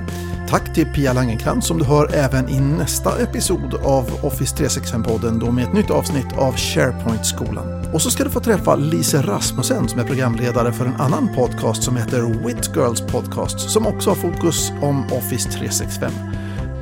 [0.52, 5.50] Tack till Pia Langenkrantz som du hör även i nästa episod av Office 365-podden då
[5.50, 7.84] med ett nytt avsnitt av SharePoint-skolan.
[7.92, 11.82] Och så ska du få träffa Lise Rasmussen som är programledare för en annan podcast
[11.82, 16.12] som heter Wit Girls Podcast som också har fokus om Office 365.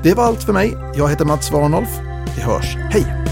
[0.03, 0.77] Det var allt för mig.
[0.97, 1.99] Jag heter Mats Warnolf.
[2.37, 2.77] Vi hörs.
[2.77, 3.30] Hej!